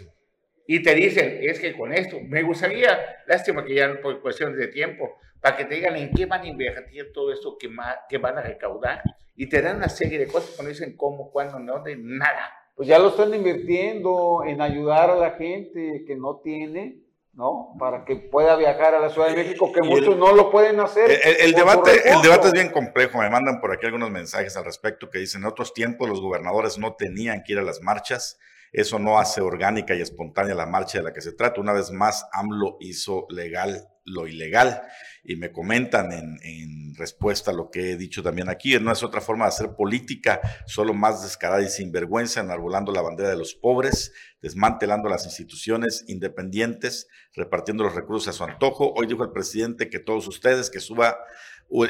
[0.67, 4.69] Y te dicen, es que con esto, me gustaría, lástima que ya por cuestiones de
[4.69, 7.71] tiempo, para que te digan en qué van a invertir todo esto que,
[8.09, 9.03] que van a recaudar.
[9.35, 12.89] Y te dan una serie de cosas, cuando dicen cómo, cuándo, no, de nada pues
[12.89, 17.01] ya lo están invirtiendo en ayudar a la gente que no tiene,
[17.33, 17.75] ¿no?
[17.77, 21.11] Para que pueda viajar a la Ciudad de México, que muchos no lo pueden hacer.
[21.11, 23.19] El, debate, el debate es bien complejo.
[23.19, 26.79] Me mandan por aquí algunos mensajes al respecto que dicen, en otros tiempos los gobernadores
[26.79, 28.39] no tenían que ir a las marchas.
[28.71, 31.61] Eso no hace orgánica y espontánea la marcha de la que se trata.
[31.61, 34.83] Una vez más, AMLO hizo legal lo ilegal.
[35.25, 39.21] Y me comentan en, respuesta a lo que he dicho también aquí, no es otra
[39.21, 44.13] forma de hacer política, solo más descarada y sinvergüenza, enarbolando la bandera de los pobres,
[44.43, 48.95] desmantelando las instituciones independientes, repartiendo los recursos a su antojo.
[48.97, 51.19] Hoy dijo el presidente que todos ustedes que suba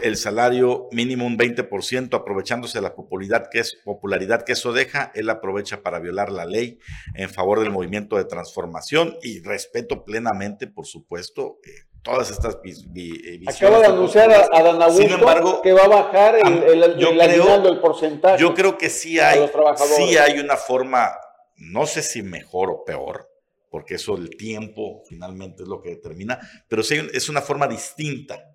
[0.03, 5.13] el salario mínimo un 20%, aprovechándose de la popularidad que, es, popularidad que eso deja,
[5.15, 6.79] él aprovecha para violar la ley
[7.15, 12.59] en favor del movimiento de transformación y respeto plenamente, por supuesto, eh, todas estas eh,
[12.65, 13.57] visiones.
[13.57, 17.69] Acaba de anunciar a, a Sin embargo, que va a bajar el, el, yo creo,
[17.69, 18.41] el porcentaje.
[18.41, 19.49] Yo creo que sí hay,
[19.97, 21.13] sí hay una forma,
[21.57, 23.29] no sé si mejor o peor,
[23.71, 26.39] porque eso el tiempo finalmente es lo que determina,
[26.69, 28.48] pero sí es una forma distinta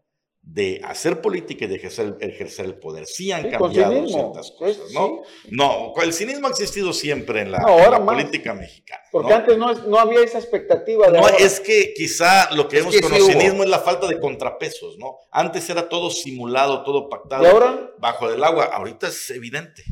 [0.43, 3.05] de hacer política y de ejercer, ejercer el poder.
[3.05, 5.21] Sí han cambiado ciertas cosas, ¿no?
[5.49, 7.59] No, el cinismo ha existido siempre en la,
[8.05, 9.01] política mexicana.
[9.11, 12.99] Porque antes no, no, había esa expectativa de No, es que quizá lo que vemos
[12.99, 15.17] con el cinismo es la falta de contrapesos, ¿no?
[15.31, 17.43] Antes era todo simulado, todo pactado.
[17.43, 17.91] ¿Y ahora?
[17.97, 18.65] Bajo del agua.
[18.65, 19.83] Ahorita es evidente.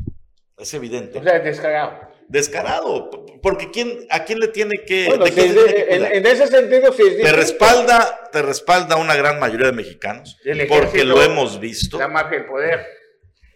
[0.58, 1.18] Es evidente.
[1.18, 3.10] O sea, descarado descarado,
[3.42, 5.06] porque ¿quién, ¿a quién le tiene que...
[5.06, 11.04] en, ese sentido sí es Te respalda, te respalda una gran mayoría de mexicanos, porque
[11.04, 11.98] lo hemos visto.
[11.98, 12.86] La mafia del poder.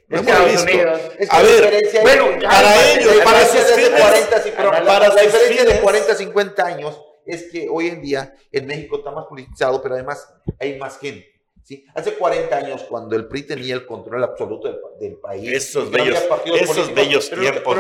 [0.09, 1.01] Estados Unidos.
[1.31, 6.15] a ver, bueno, para ellos, para sus fines, 40, para la diferencia de 40 a
[6.15, 10.79] 50 años es que hoy en día en México está más politizado, pero además hay
[10.79, 11.36] más gente.
[11.67, 11.85] ¿Sí?
[11.95, 16.17] Hace 40 años, cuando el PRI tenía el control absoluto del, país, esos bellos,
[16.55, 17.77] esos bellos tiempos.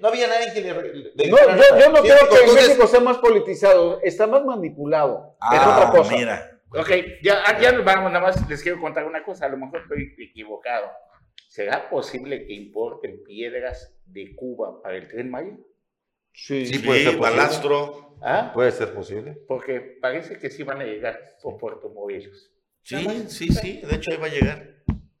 [0.00, 0.72] no había nadie que le.
[1.28, 5.36] no, yo, no creo que en México sea más politizado, está más manipulado.
[5.40, 6.16] Ah, es otra cosa.
[6.16, 6.60] Mira.
[6.70, 6.90] Ok,
[7.22, 10.14] ya, ya nos vamos, nada más les quiero contar una cosa, a lo mejor estoy
[10.18, 10.88] equivocado.
[11.48, 15.56] ¿Será posible que importen piedras de Cuba para el tren Maya?
[16.32, 18.16] Sí, sí, puede ser balastro.
[18.20, 18.50] ¿Ah?
[18.54, 19.38] Puede ser posible.
[19.48, 22.52] Porque parece que sí van a llegar por Puerto Morelos.
[22.88, 24.66] Sí, sí, sí, de hecho ahí va a llegar.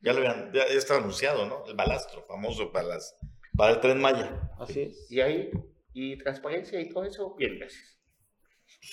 [0.00, 1.66] Ya lo habían, ya, estaba anunciado, ¿no?
[1.66, 3.14] El balastro famoso para las
[3.54, 4.40] para el tren Maya.
[4.58, 5.10] Así es.
[5.10, 5.50] Y ahí,
[5.92, 7.98] y transparencia y todo eso, bien, gracias.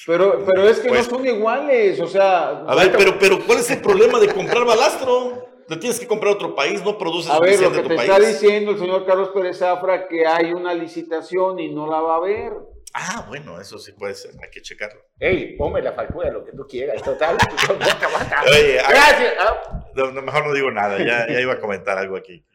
[0.05, 2.65] Pero, pero es que no pues son iguales, o sea.
[2.65, 5.63] A ver, pero, pero ¿cuál es el problema de comprar balastro?
[5.69, 8.71] Te tienes que comprar otro país, no produces A ver, lo que te está diciendo
[8.71, 12.74] el señor Carlos Pérez Zafra que hay una licitación y no la va a haber.
[12.97, 15.01] Ah, bueno, eso sí puede ser, hay que checarlo.
[15.19, 17.35] Ey, ponme la factura, lo que tú quieras, total.
[18.47, 19.33] Oye, Gracias.
[19.37, 20.11] Ah.
[20.23, 22.47] mejor no digo nada, ya, ya, iba a comentar algo aquí.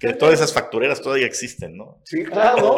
[0.00, 2.00] Que todas esas factureras todavía existen, ¿no?
[2.04, 2.76] Sí, claro.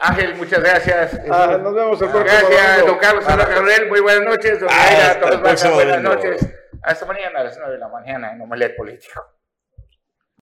[0.00, 1.18] Ángel, muchas gracias.
[1.30, 4.60] Ah, nos vemos el próximo Gracias, don Carlos Gabriel, muy buenas noches.
[4.60, 6.46] Don ah, todos buenas noches.
[6.82, 9.37] Hasta mañana a las 9 de la mañana en Omelet Político.